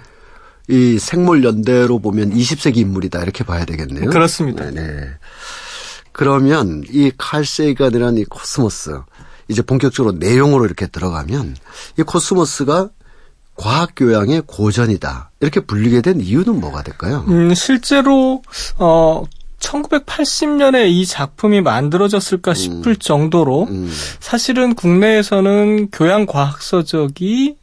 이 0.67 0.99
생물 0.99 1.43
연대로 1.43 1.99
보면 1.99 2.31
20세기 2.33 2.77
인물이다 2.77 3.21
이렇게 3.23 3.43
봐야 3.43 3.65
되겠네요. 3.65 4.09
그렇습니다. 4.09 4.65
네. 4.65 4.81
네. 4.81 5.07
그러면 6.11 6.83
이 6.89 7.11
칼세이건이라는 7.17 8.17
이 8.19 8.25
코스모스 8.25 8.99
이제 9.47 9.61
본격적으로 9.61 10.15
내용으로 10.17 10.65
이렇게 10.65 10.87
들어가면 10.87 11.55
이 11.97 12.03
코스모스가 12.03 12.89
과학 13.61 13.91
교양의 13.95 14.43
고전이다. 14.47 15.29
이렇게 15.39 15.59
불리게 15.59 16.01
된 16.01 16.19
이유는 16.19 16.59
뭐가 16.59 16.81
될까요? 16.81 17.23
음, 17.27 17.53
실제로 17.53 18.41
어 18.79 19.23
1980년에 19.59 20.89
이 20.89 21.05
작품이 21.05 21.61
만들어졌을까 21.61 22.51
음. 22.51 22.55
싶을 22.55 22.95
정도로 22.95 23.67
음. 23.69 23.91
사실은 24.19 24.73
국내에서는 24.73 25.91
교양 25.91 26.25
과학 26.25 26.63
서적이 26.63 27.57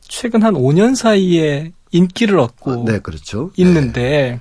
최근 0.00 0.42
한 0.42 0.54
5년 0.54 0.96
사이에 0.96 1.72
인기를 1.94 2.40
얻고 2.40 2.72
아, 2.72 2.84
네, 2.84 2.98
그렇죠. 2.98 3.52
있는데 3.56 4.00
네. 4.02 4.40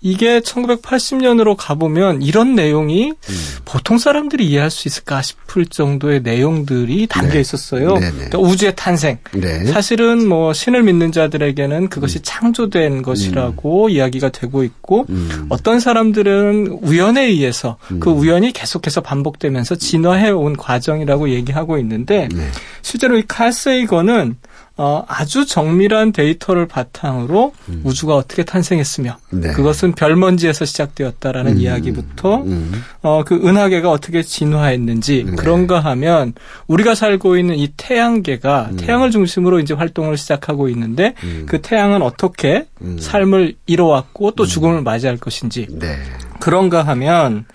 이게 0.00 0.40
1980년으로 0.40 1.54
가보면 1.56 2.22
이런 2.22 2.54
내용이 2.54 3.10
음. 3.10 3.34
보통 3.66 3.98
사람들이 3.98 4.48
이해할 4.48 4.70
수 4.70 4.88
있을까 4.88 5.20
싶을 5.20 5.66
정도의 5.66 6.22
내용들이 6.22 7.06
담겨 7.06 7.34
네. 7.34 7.40
있었어요. 7.40 7.94
네, 7.94 8.00
네. 8.00 8.12
그러니까 8.12 8.38
우주의 8.38 8.72
탄생. 8.74 9.18
네. 9.32 9.66
사실은 9.66 10.26
뭐 10.26 10.54
신을 10.54 10.82
믿는 10.82 11.12
자들에게는 11.12 11.90
그것이 11.90 12.20
음. 12.20 12.22
창조된 12.24 13.02
것이라고 13.02 13.84
음. 13.84 13.90
이야기가 13.90 14.30
되고 14.30 14.64
있고 14.64 15.04
음. 15.10 15.44
어떤 15.50 15.80
사람들은 15.80 16.78
우연에 16.80 17.26
의해서 17.26 17.76
음. 17.90 18.00
그 18.00 18.08
우연이 18.08 18.50
계속해서 18.52 19.02
반복되면서 19.02 19.74
진화해 19.74 20.30
온 20.30 20.56
과정이라고 20.56 21.28
얘기하고 21.28 21.76
있는데 21.78 22.30
네. 22.32 22.48
실제로 22.80 23.18
이 23.18 23.24
칼세이거는 23.28 24.36
어, 24.80 25.04
아주 25.08 25.44
정밀한 25.44 26.12
데이터를 26.12 26.68
바탕으로 26.68 27.52
음. 27.68 27.80
우주가 27.82 28.14
어떻게 28.14 28.44
탄생했으며 28.44 29.16
네. 29.30 29.52
그것은 29.52 29.92
별먼지에서 29.92 30.64
시작되었다라는 30.64 31.54
음. 31.54 31.58
이야기부터 31.58 32.42
음. 32.42 32.80
어, 33.02 33.24
그 33.26 33.34
은하계가 33.34 33.90
어떻게 33.90 34.22
진화했는지 34.22 35.24
네. 35.26 35.36
그런가 35.36 35.80
하면 35.80 36.32
우리가 36.68 36.94
살고 36.94 37.36
있는 37.36 37.56
이 37.56 37.72
태양계가 37.76 38.68
음. 38.70 38.76
태양을 38.76 39.10
중심으로 39.10 39.58
이제 39.58 39.74
활동을 39.74 40.16
시작하고 40.16 40.68
있는데 40.68 41.14
음. 41.24 41.46
그 41.48 41.60
태양은 41.60 42.00
어떻게 42.00 42.68
음. 42.80 42.98
삶을 43.00 43.54
이뤄왔고 43.66 44.30
또 44.36 44.46
죽음을 44.46 44.82
맞이할 44.82 45.16
것인지 45.16 45.66
네. 45.70 45.96
그런가 46.38 46.84
하면 46.84 47.46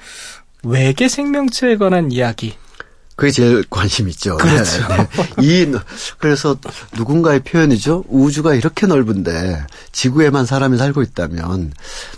외계 0.62 1.08
생명체에 1.08 1.78
관한 1.78 2.12
이야기 2.12 2.56
그게 3.16 3.32
제일 3.32 3.64
관심 3.70 4.10
있죠. 4.10 4.38
그렇죠. 4.38 4.88
네, 4.88 4.98
네. 4.98 5.08
이 5.42 5.72
그래서 6.18 6.58
누군가의 6.98 7.42
표현이죠. 7.42 8.06
우주가 8.08 8.56
이렇게 8.56 8.88
넓은데 8.88 9.66
지구에만 9.92 10.46
사람이 10.46 10.78
살고 10.78 11.04
있다면 11.04 11.74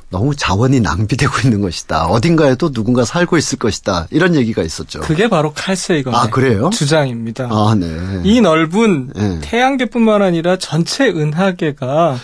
너무 0.10 0.36
자원이 0.36 0.80
낭비되고 0.80 1.34
있는 1.44 1.60
것이다. 1.60 2.06
어딘가에도 2.06 2.72
누군가 2.72 3.04
살고 3.04 3.38
있을 3.38 3.60
것이다. 3.60 4.08
이런 4.12 4.36
얘기가 4.36 4.64
있었죠. 4.64 5.02
그게 5.02 5.28
바로 5.28 5.52
칼세이건의 5.54 6.18
아, 6.18 6.30
그래요? 6.30 6.70
주장입니다. 6.72 7.50
아, 7.52 7.76
네. 7.78 8.22
이 8.24 8.40
넓은 8.40 9.12
네. 9.14 9.40
태양계뿐만 9.42 10.22
아니라 10.22 10.58
전체 10.58 11.10
은하계가 11.10 12.18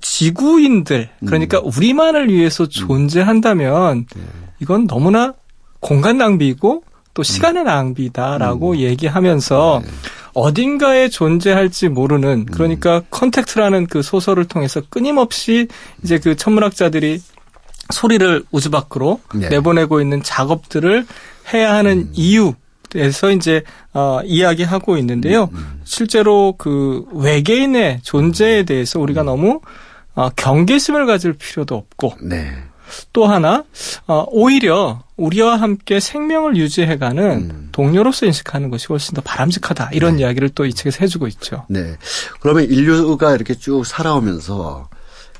지구인들 0.00 1.08
그러니까 1.24 1.58
음. 1.60 1.70
우리만을 1.74 2.28
위해서 2.28 2.66
존재한다면 2.66 4.06
네. 4.14 4.22
이건 4.60 4.86
너무나 4.86 5.34
공간 5.80 6.18
낭비이고 6.18 6.82
또 7.16 7.22
시간의 7.22 7.64
낭비다라고 7.64 8.72
음. 8.72 8.76
얘기하면서 8.76 9.80
네. 9.82 9.90
어딘가에 10.34 11.08
존재할지 11.08 11.88
모르는 11.88 12.44
그러니까 12.44 12.98
음. 12.98 13.02
컨택트라는 13.10 13.86
그 13.86 14.02
소설을 14.02 14.44
통해서 14.44 14.82
끊임없이 14.90 15.66
이제 16.04 16.18
그 16.18 16.36
천문학자들이 16.36 17.22
소리를 17.90 18.44
우주 18.50 18.70
밖으로 18.70 19.20
네. 19.34 19.48
내보내고 19.48 20.02
있는 20.02 20.22
작업들을 20.22 21.06
해야 21.54 21.74
하는 21.74 21.98
음. 21.98 22.12
이유 22.12 22.52
에서 22.94 23.32
이제 23.32 23.62
어 23.92 24.20
이야기하고 24.24 24.96
있는데요. 24.98 25.44
음, 25.52 25.56
음. 25.56 25.80
실제로 25.84 26.54
그 26.56 27.04
외계인의 27.12 28.00
존재에 28.02 28.62
대해서 28.62 29.00
우리가 29.00 29.22
음. 29.22 29.26
너무 29.26 29.60
어 30.14 30.30
경계심을 30.30 31.04
가질 31.04 31.32
필요도 31.32 31.74
없고 31.74 32.14
네. 32.22 32.52
또 33.12 33.26
하나 33.26 33.64
어, 34.06 34.24
오히려 34.28 35.02
우리와 35.16 35.56
함께 35.56 35.98
생명을 35.98 36.56
유지해가는 36.56 37.24
음. 37.50 37.68
동료로서 37.72 38.26
인식하는 38.26 38.70
것이 38.70 38.86
훨씬 38.88 39.14
더 39.14 39.22
바람직하다 39.22 39.90
이런 39.92 40.16
네. 40.16 40.22
이야기를 40.22 40.50
또 40.50 40.66
이 40.66 40.74
책에서 40.74 40.98
해주고 41.00 41.26
있죠. 41.28 41.64
네. 41.68 41.96
그러면 42.40 42.64
인류가 42.64 43.34
이렇게 43.34 43.54
쭉 43.54 43.84
살아오면서 43.86 44.88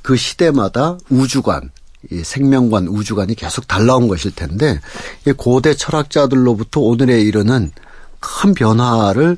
그 0.03 0.16
시대마다 0.16 0.99
우주관, 1.11 1.70
이 2.11 2.22
생명관, 2.22 2.86
우주관이 2.86 3.34
계속 3.34 3.66
달라온 3.66 4.07
것일 4.09 4.34
텐데 4.34 4.80
이 5.26 5.32
고대 5.32 5.74
철학자들로부터 5.74 6.80
오늘에 6.80 7.20
이르는 7.20 7.72
큰 8.20 8.55
변화를 8.55 9.36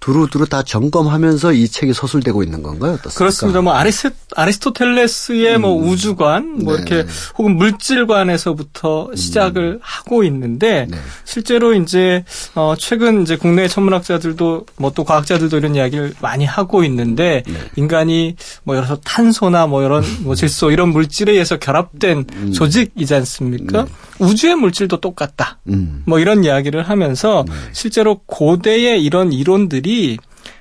두루두루 0.00 0.46
다 0.46 0.62
점검하면서 0.62 1.52
이 1.52 1.68
책이 1.68 1.92
서술되고 1.94 2.42
있는 2.42 2.62
건가요? 2.62 2.92
어떻습니까? 2.92 3.18
그렇습니다. 3.18 3.60
뭐 3.62 3.72
아리스, 3.72 4.10
아리스토텔레스의 4.36 5.58
뭐 5.58 5.76
음. 5.76 5.80
뭐 5.80 5.90
우주관, 5.90 6.64
뭐 6.64 6.76
네. 6.76 6.82
이렇게 6.82 7.08
혹은 7.36 7.56
물질관에서부터 7.56 9.06
음. 9.06 9.16
시작을 9.16 9.78
하고 9.80 10.24
있는데 10.24 10.86
네. 10.90 10.98
실제로 11.24 11.74
이제 11.74 12.24
어 12.54 12.74
최근 12.78 13.22
이제 13.22 13.36
국내 13.36 13.68
천문학자들도 13.68 14.66
뭐 14.76 14.92
또 14.98 15.04
과학자들도 15.04 15.56
이런 15.56 15.76
이야기를 15.76 16.14
많이 16.20 16.44
하고 16.44 16.82
있는데 16.82 17.44
네. 17.46 17.54
인간이 17.76 18.34
뭐 18.64 18.74
여러 18.74 18.96
탄소나 18.96 19.68
뭐 19.68 19.84
이런 19.84 20.02
뭐 20.22 20.34
질소 20.34 20.72
이런 20.72 20.88
물질에 20.88 21.30
의해서 21.30 21.56
결합된 21.56 22.24
음. 22.32 22.52
조직이지 22.52 23.14
않습니까? 23.14 23.84
네. 23.84 23.90
우주의 24.18 24.56
물질도 24.56 25.00
똑같다. 25.00 25.58
음. 25.68 26.02
뭐 26.04 26.18
이런 26.18 26.42
이야기를 26.42 26.88
하면서 26.88 27.44
네. 27.46 27.54
실제로 27.72 28.22
고대의 28.26 29.04
이런 29.04 29.32
이론들이 29.32 29.87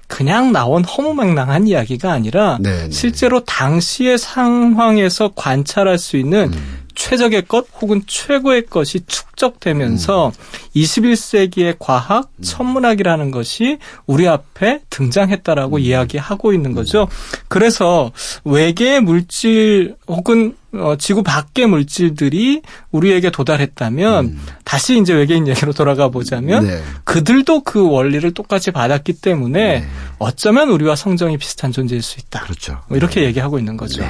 그냥 0.07 0.51
나온 0.53 0.83
허무맹랑한 0.85 1.67
이야기가 1.67 2.11
아니라 2.11 2.57
네네. 2.61 2.83
네. 2.85 2.91
실제로 2.91 3.43
당시의 3.43 4.17
상황에서 4.17 5.31
관찰할 5.35 5.97
수 5.97 6.17
있는 6.17 6.53
음. 6.53 6.86
최적의 6.97 7.43
것 7.43 7.67
혹은 7.79 8.01
최고의 8.07 8.65
것이 8.65 9.01
축적되면서 9.05 10.27
음. 10.27 10.31
21세기의 10.75 11.75
과학, 11.77 12.29
음. 12.35 12.43
천문학이라는 12.43 13.29
것이 13.29 13.77
우리 14.07 14.27
앞에 14.27 14.81
등장했다라고 14.89 15.77
음. 15.77 15.81
이야기하고 15.81 16.53
있는 16.53 16.73
거죠. 16.73 17.03
음. 17.03 17.07
그래서 17.47 18.11
외계의 18.43 19.01
물질 19.01 19.95
혹은 20.07 20.55
어, 20.73 20.95
지구 20.97 21.23
밖의 21.23 21.67
물질들이 21.67 22.61
우리에게 22.91 23.29
도달했다면 23.29 24.25
음. 24.25 24.41
다시 24.63 24.99
이제 24.99 25.13
외계인 25.13 25.47
얘기로 25.47 25.73
돌아가 25.73 26.09
보자면 26.09 26.65
네. 26.65 26.81
그들도 27.03 27.61
그 27.61 27.87
원리를 27.87 28.33
똑같이 28.33 28.71
받았기 28.71 29.13
때문에 29.13 29.79
네. 29.81 29.87
어쩌면 30.17 30.69
우리와 30.69 30.95
성정이 30.95 31.37
비슷한 31.37 31.71
존재일 31.71 32.01
수 32.01 32.19
있다. 32.19 32.41
그렇죠. 32.41 32.81
뭐 32.87 32.97
이렇게 32.97 33.21
네. 33.21 33.27
얘기하고 33.27 33.59
있는 33.59 33.77
거죠. 33.77 34.03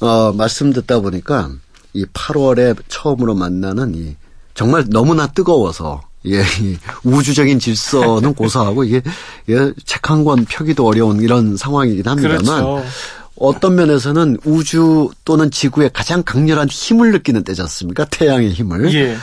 네. 0.00 0.06
어, 0.06 0.32
말씀 0.32 0.72
듣다 0.72 1.00
보니까 1.00 1.50
이 1.92 2.04
8월에 2.06 2.76
처음으로 2.88 3.34
만나는 3.34 3.94
이 3.94 4.16
정말 4.54 4.84
너무나 4.88 5.26
뜨거워서 5.26 6.02
예, 6.26 6.40
이 6.60 6.76
우주적인 7.04 7.58
질서는 7.58 8.34
고사하고 8.34 8.84
이게 8.84 9.00
예, 9.48 9.72
책 9.86 10.10
한 10.10 10.24
권 10.24 10.44
펴기도 10.44 10.86
어려운 10.86 11.20
이런 11.20 11.56
상황이긴 11.56 12.06
합니다만 12.06 12.42
그렇죠. 12.42 12.84
어떤 13.36 13.74
면에서는 13.76 14.36
우주 14.44 15.08
또는 15.24 15.50
지구의 15.50 15.90
가장 15.94 16.22
강렬한 16.22 16.68
힘을 16.68 17.12
느끼는 17.12 17.42
때지 17.44 17.62
않습니까? 17.62 18.04
태양의 18.04 18.50
힘을. 18.52 18.92
예. 18.94 19.16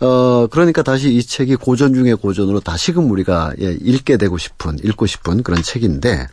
어, 0.00 0.46
그러니까 0.50 0.82
다시 0.82 1.12
이 1.12 1.22
책이 1.22 1.56
고전 1.56 1.94
중의 1.94 2.16
고전으로 2.16 2.60
다시금 2.60 3.10
우리가 3.10 3.54
예, 3.60 3.76
읽게 3.80 4.18
되고 4.18 4.36
싶은, 4.38 4.78
읽고 4.84 5.06
싶은 5.06 5.42
그런 5.42 5.62
책인데, 5.62 6.28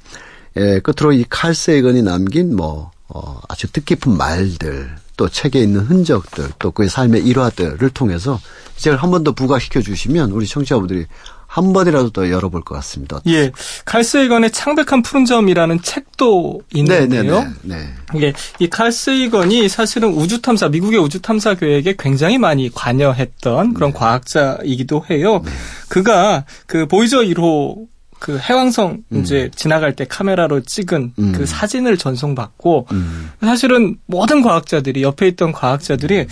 예, 0.58 0.80
끝으로 0.82 1.14
이 1.14 1.24
칼 1.30 1.56
세이건이 1.56 2.04
남긴 2.04 2.56
뭐, 2.56 2.92
어, 3.16 3.40
아주 3.48 3.72
뜻깊은 3.72 4.18
말들, 4.18 4.96
또 5.18 5.30
책에 5.30 5.62
있는 5.62 5.82
흔적들, 5.82 6.50
또 6.58 6.72
그의 6.72 6.90
삶의 6.90 7.24
일화들을 7.26 7.88
통해서 7.92 8.40
이걸 8.80 8.96
한 8.98 9.12
번 9.12 9.24
더 9.24 9.32
부각시켜 9.34 9.82
주시면 9.82 10.32
우리 10.32 10.48
청취자분들이 10.48 11.06
한 11.46 11.72
번이라도 11.72 12.10
더 12.10 12.32
열어볼 12.32 12.64
것 12.64 12.74
같습니다. 12.74 13.20
예. 13.28 13.52
칼스이건의 13.86 14.50
창백한 14.50 15.04
푸른 15.04 15.26
점이라는 15.26 15.84
책도 15.84 16.62
있는데요. 16.74 17.42
네, 17.42 17.48
네, 17.62 17.76
네, 18.12 18.20
네. 18.20 18.34
이 18.58 18.68
칼스이건이 18.68 19.70
사실은 19.70 20.10
우주 20.16 20.42
탐사, 20.42 20.68
미국의 20.70 21.00
우주 21.00 21.22
탐사 21.22 21.54
계획에 21.54 21.96
굉장히 22.00 22.40
많이 22.40 22.72
관여했던 22.74 23.76
그런 23.76 23.92
네. 23.94 24.00
과학자이기도 24.00 25.06
해요. 25.12 25.44
네. 25.46 25.52
그가 25.90 26.46
그 26.66 26.88
보이저 26.88 27.20
1호 27.20 27.86
그 28.24 28.40
해왕성 28.40 29.04
음. 29.12 29.20
이제 29.20 29.52
지나갈 29.54 29.98
때 29.98 30.06
카메라로 30.06 30.62
찍은 30.62 31.12
음. 31.20 31.34
그 31.36 31.46
사진을 31.46 31.98
전송받고 31.98 32.88
음. 32.94 33.30
사실은 33.42 33.98
모든 34.06 34.42
과학자들이 34.42 35.04
옆에 35.04 35.28
있던 35.28 35.52
과학자들이 35.52 36.28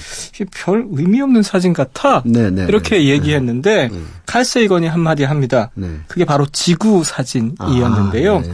별 0.52 0.86
의미 0.92 1.20
없는 1.20 1.44
사진 1.44 1.74
같아 1.74 2.24
네네. 2.26 2.52
네, 2.52 2.64
이렇게 2.70 2.98
네. 2.98 3.08
얘기했는데 3.10 3.90
네. 3.90 4.00
칼세이건이 4.26 4.88
한마디 4.88 5.26
합니다. 5.26 5.70
네. 5.74 5.90
그게 6.08 6.24
바로 6.24 6.46
지구 6.54 7.04
사진이었는데요. 7.04 8.38
아, 8.38 8.42
네. 8.42 8.52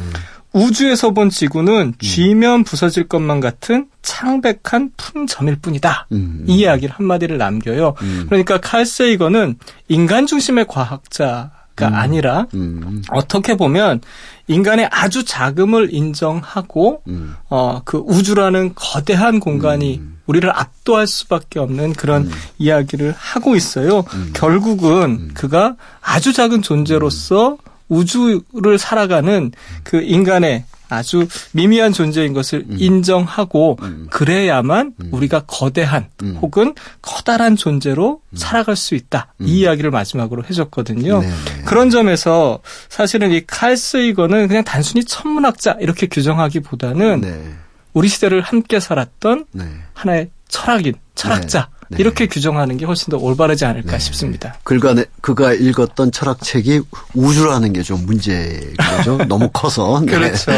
우주에서 0.53 1.11
본 1.11 1.29
지구는 1.29 1.73
음. 1.73 1.93
쥐면 1.99 2.63
부서질 2.63 3.07
것만 3.07 3.39
같은 3.39 3.85
창백한 4.01 4.93
푼 4.97 5.27
점일 5.27 5.57
뿐이다. 5.57 6.07
음. 6.11 6.43
이 6.47 6.61
이야기를 6.61 6.95
한마디를 6.95 7.37
남겨요. 7.37 7.93
음. 8.01 8.25
그러니까 8.27 8.59
칼세이건은 8.59 9.59
인간 9.89 10.25
중심의 10.25 10.65
과학자 10.67 11.51
가 11.77 11.89
음. 11.89 11.93
아니라 11.93 12.47
음. 12.55 13.03
어떻게 13.11 13.55
보면 13.55 14.01
인간의 14.47 14.89
아주 14.91 15.23
자금을 15.23 15.93
인정하고 15.93 17.03
음. 17.07 17.35
어그 17.49 18.03
우주라는 18.05 18.73
거대한 18.73 19.39
공간이 19.39 19.99
음. 19.99 20.19
우리를 20.25 20.49
압도할 20.49 21.05
수밖에 21.05 21.59
없는 21.59 21.93
그런 21.93 22.23
음. 22.23 22.31
이야기를 22.57 23.13
하고 23.15 23.55
있어요. 23.55 24.03
음. 24.13 24.31
결국은 24.33 25.29
그가 25.35 25.75
아주 26.01 26.33
작은 26.33 26.63
존재로서 26.63 27.57
우주를 27.89 28.79
살아가는 28.79 29.51
그 29.83 30.01
인간의 30.01 30.65
아주 30.89 31.27
미미한 31.51 31.93
존재인 31.93 32.33
것을 32.33 32.65
음. 32.69 32.77
인정하고 32.79 33.77
음. 33.81 34.07
그래야만 34.09 34.93
음. 34.99 35.09
우리가 35.11 35.41
거대한 35.47 36.07
음. 36.23 36.37
혹은 36.41 36.73
커다란 37.01 37.55
존재로 37.55 38.21
음. 38.29 38.35
살아갈 38.35 38.75
수 38.75 38.95
있다. 38.95 39.33
이 39.39 39.43
음. 39.43 39.47
이야기를 39.47 39.91
마지막으로 39.91 40.43
해줬거든요. 40.45 41.21
네. 41.21 41.29
그런 41.65 41.89
점에서 41.89 42.59
사실은 42.89 43.31
이 43.31 43.45
칼스이거는 43.45 44.47
그냥 44.47 44.63
단순히 44.63 45.03
천문학자 45.03 45.77
이렇게 45.79 46.07
규정하기보다는 46.07 47.21
네. 47.21 47.53
우리 47.93 48.07
시대를 48.07 48.41
함께 48.41 48.79
살았던 48.79 49.45
네. 49.51 49.65
하나의 49.93 50.29
철학인 50.47 50.93
철학자 51.15 51.69
네. 51.71 51.76
네. 51.89 51.97
이렇게 51.99 52.27
규정하는 52.27 52.77
게 52.77 52.85
훨씬 52.85 53.11
더 53.11 53.17
올바르지 53.17 53.65
않을까 53.65 53.91
네. 53.93 53.99
싶습니다. 53.99 54.55
그가 54.63 54.95
그가 55.21 55.53
읽었던 55.53 56.11
철학책이 56.11 56.81
우주라는 57.15 57.73
게 57.73 57.81
좀 57.81 58.05
문제죠. 58.05 59.17
너무 59.29 59.49
커서. 59.53 60.01
네. 60.05 60.11
그렇죠. 60.11 60.51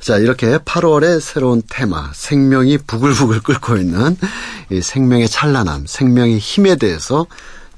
자, 0.00 0.16
이렇게 0.16 0.56
8월의 0.58 1.20
새로운 1.20 1.62
테마, 1.68 2.10
생명이 2.14 2.78
부글부글 2.86 3.40
끓고 3.42 3.76
있는 3.76 4.16
이 4.70 4.80
생명의 4.80 5.28
찬란함, 5.28 5.84
생명의 5.86 6.38
힘에 6.38 6.76
대해서 6.76 7.26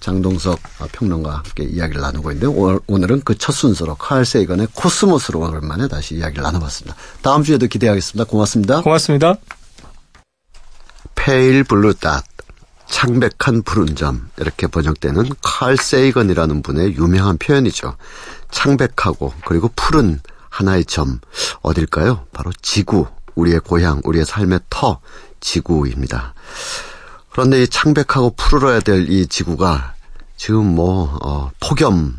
장동석 0.01 0.61
평론가와 0.93 1.37
함께 1.39 1.65
이야기를 1.65 2.01
나누고 2.01 2.31
있는데 2.33 2.81
오늘은 2.87 3.23
그 3.23 3.35
첫 3.37 3.53
순서로 3.53 3.97
칼 3.97 4.25
세이건의 4.25 4.69
코스모스로 4.73 5.41
오랜만에 5.41 5.89
다시 5.89 6.15
이야기를 6.15 6.43
나눠봤습니다. 6.45 6.97
다음 7.21 7.43
주에도 7.43 7.67
기대하겠습니다. 7.67 8.25
고맙습니다. 8.31 8.81
고맙습니다. 8.83 9.58
Pale 11.19 11.65
Blue 11.65 11.95
Dot 11.95 12.25
창백한 12.87 13.63
푸른 13.65 13.97
점 13.97 14.31
이렇게 14.39 14.67
번역되는 14.69 15.29
칼 15.43 15.77
세이건이라는 15.77 16.63
분의 16.63 16.95
유명한 16.95 17.37
표현이죠. 17.37 17.97
창백하고 18.51 19.35
그리고 19.45 19.69
푸른 19.77 20.21
하나의 20.49 20.85
점 20.85 21.19
어딜까요? 21.61 22.25
바로 22.33 22.51
지구, 22.63 23.07
우리의 23.35 23.61
고향, 23.61 24.01
우리의 24.05 24.25
삶의 24.25 24.61
터 24.71 25.01
지구입니다. 25.41 26.35
그런데 27.31 27.63
이 27.63 27.69
창백하고 27.69 28.31
푸르러야 28.37 28.81
될 28.81 29.07
이 29.11 29.27
지구가 29.27 29.95
지금 30.37 30.75
뭐 30.75 31.19
어, 31.23 31.51
폭염 31.61 32.17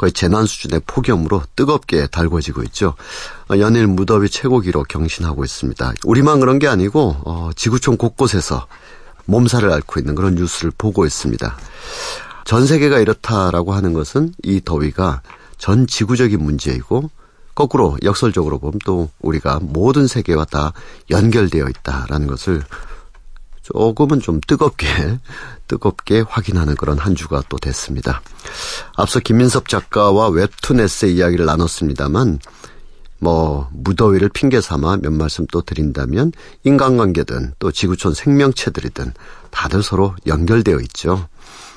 거의 0.00 0.12
재난 0.12 0.46
수준의 0.46 0.80
폭염으로 0.86 1.42
뜨겁게 1.54 2.06
달궈지고 2.06 2.62
있죠. 2.62 2.94
어, 3.50 3.58
연일 3.58 3.86
무더위 3.86 4.30
최고기로 4.30 4.84
경신하고 4.84 5.44
있습니다. 5.44 5.92
우리만 6.06 6.40
그런 6.40 6.58
게 6.58 6.68
아니고 6.68 7.16
어, 7.26 7.50
지구촌 7.54 7.98
곳곳에서 7.98 8.66
몸살을 9.26 9.70
앓고 9.70 10.00
있는 10.00 10.14
그런 10.14 10.36
뉴스를 10.36 10.72
보고 10.78 11.04
있습니다. 11.04 11.54
전 12.46 12.66
세계가 12.66 12.98
이렇다라고 12.98 13.74
하는 13.74 13.92
것은 13.92 14.32
이 14.42 14.62
더위가 14.64 15.20
전 15.58 15.86
지구적인 15.86 16.42
문제이고 16.42 17.10
거꾸로 17.54 17.98
역설적으로 18.02 18.58
보면 18.58 18.78
또 18.86 19.10
우리가 19.20 19.58
모든 19.60 20.06
세계와 20.06 20.46
다 20.46 20.72
연결되어 21.10 21.68
있다라는 21.68 22.26
것을 22.26 22.62
조금은 23.72 24.20
좀 24.20 24.40
뜨겁게 24.46 24.86
뜨겁게 25.68 26.20
확인하는 26.20 26.74
그런 26.74 26.98
한 26.98 27.14
주가 27.14 27.42
또 27.48 27.56
됐습니다. 27.58 28.22
앞서 28.96 29.20
김민섭 29.20 29.68
작가와 29.68 30.28
웹툰 30.28 30.80
에세 30.80 31.08
이야기를 31.08 31.46
나눴습니다만 31.46 32.40
뭐 33.20 33.68
무더위를 33.72 34.30
핑계 34.30 34.60
삼아 34.60 34.98
몇 35.02 35.12
말씀 35.12 35.46
또 35.52 35.60
드린다면 35.60 36.32
인간관계든 36.64 37.54
또 37.58 37.70
지구촌 37.70 38.14
생명체들이든 38.14 39.12
다들 39.50 39.82
서로 39.82 40.14
연결되어 40.26 40.80
있죠. 40.80 41.28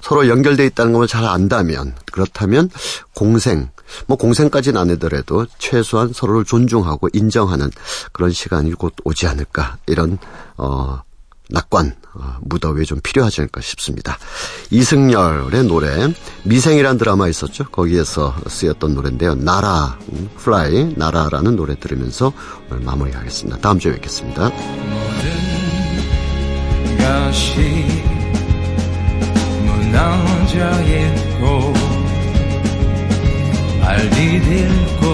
서로 0.02 0.28
연결되어 0.28 0.66
있다는 0.66 0.94
걸 0.94 1.08
잘 1.08 1.26
안다면 1.26 1.96
그렇다면 2.12 2.70
공생 3.14 3.70
뭐 4.08 4.18
공생까지는 4.18 4.80
아니더라도 4.80 5.46
최소한 5.60 6.12
서로를 6.14 6.46
존중하고 6.46 7.10
인정하는 7.14 7.70
그런 8.12 8.32
시간이 8.32 8.74
곧 8.74 8.94
오지 9.04 9.28
않을까 9.28 9.78
이런 9.86 10.18
어 10.58 11.02
낙관 11.50 11.96
어, 12.16 12.38
무더위에 12.42 12.84
좀 12.84 13.00
필요하지 13.02 13.42
않을까 13.42 13.62
싶습니다. 13.62 14.18
이승열의 14.70 15.64
노래 15.66 16.14
미생이란 16.44 16.98
드라마 16.98 17.28
있었죠. 17.28 17.66
거기에서 17.66 18.36
쓰였던 18.48 18.94
노래인데요. 18.94 19.36
날아 19.36 19.98
음, 20.12 20.30
fly 20.38 20.94
날아라는 20.96 21.56
노래 21.56 21.76
들으면서 21.80 22.34
오늘 22.70 22.84
마무리하겠습니다. 22.84 23.60
다음 23.60 23.80
주에 23.80 23.94
뵙겠습니다. 23.94 24.52
무너져 29.66 30.60
있고 30.84 31.74
발 33.82 34.16
디딜 34.16 34.72
곳 34.72 35.06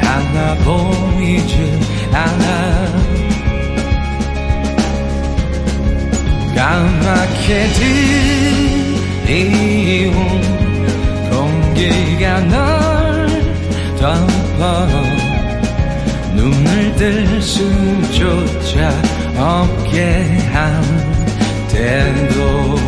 하나 0.00 0.54
보이지 0.64 1.80
않아 2.12 3.15
까맣게 6.56 7.68
들이온 9.26 10.14
공기가 11.28 12.40
널 12.40 13.28
덮어 14.00 14.86
눈을 16.34 16.96
뜰 16.96 17.42
수조차 17.42 18.90
없게 19.36 20.22
한 20.50 20.82
때도 21.68 22.85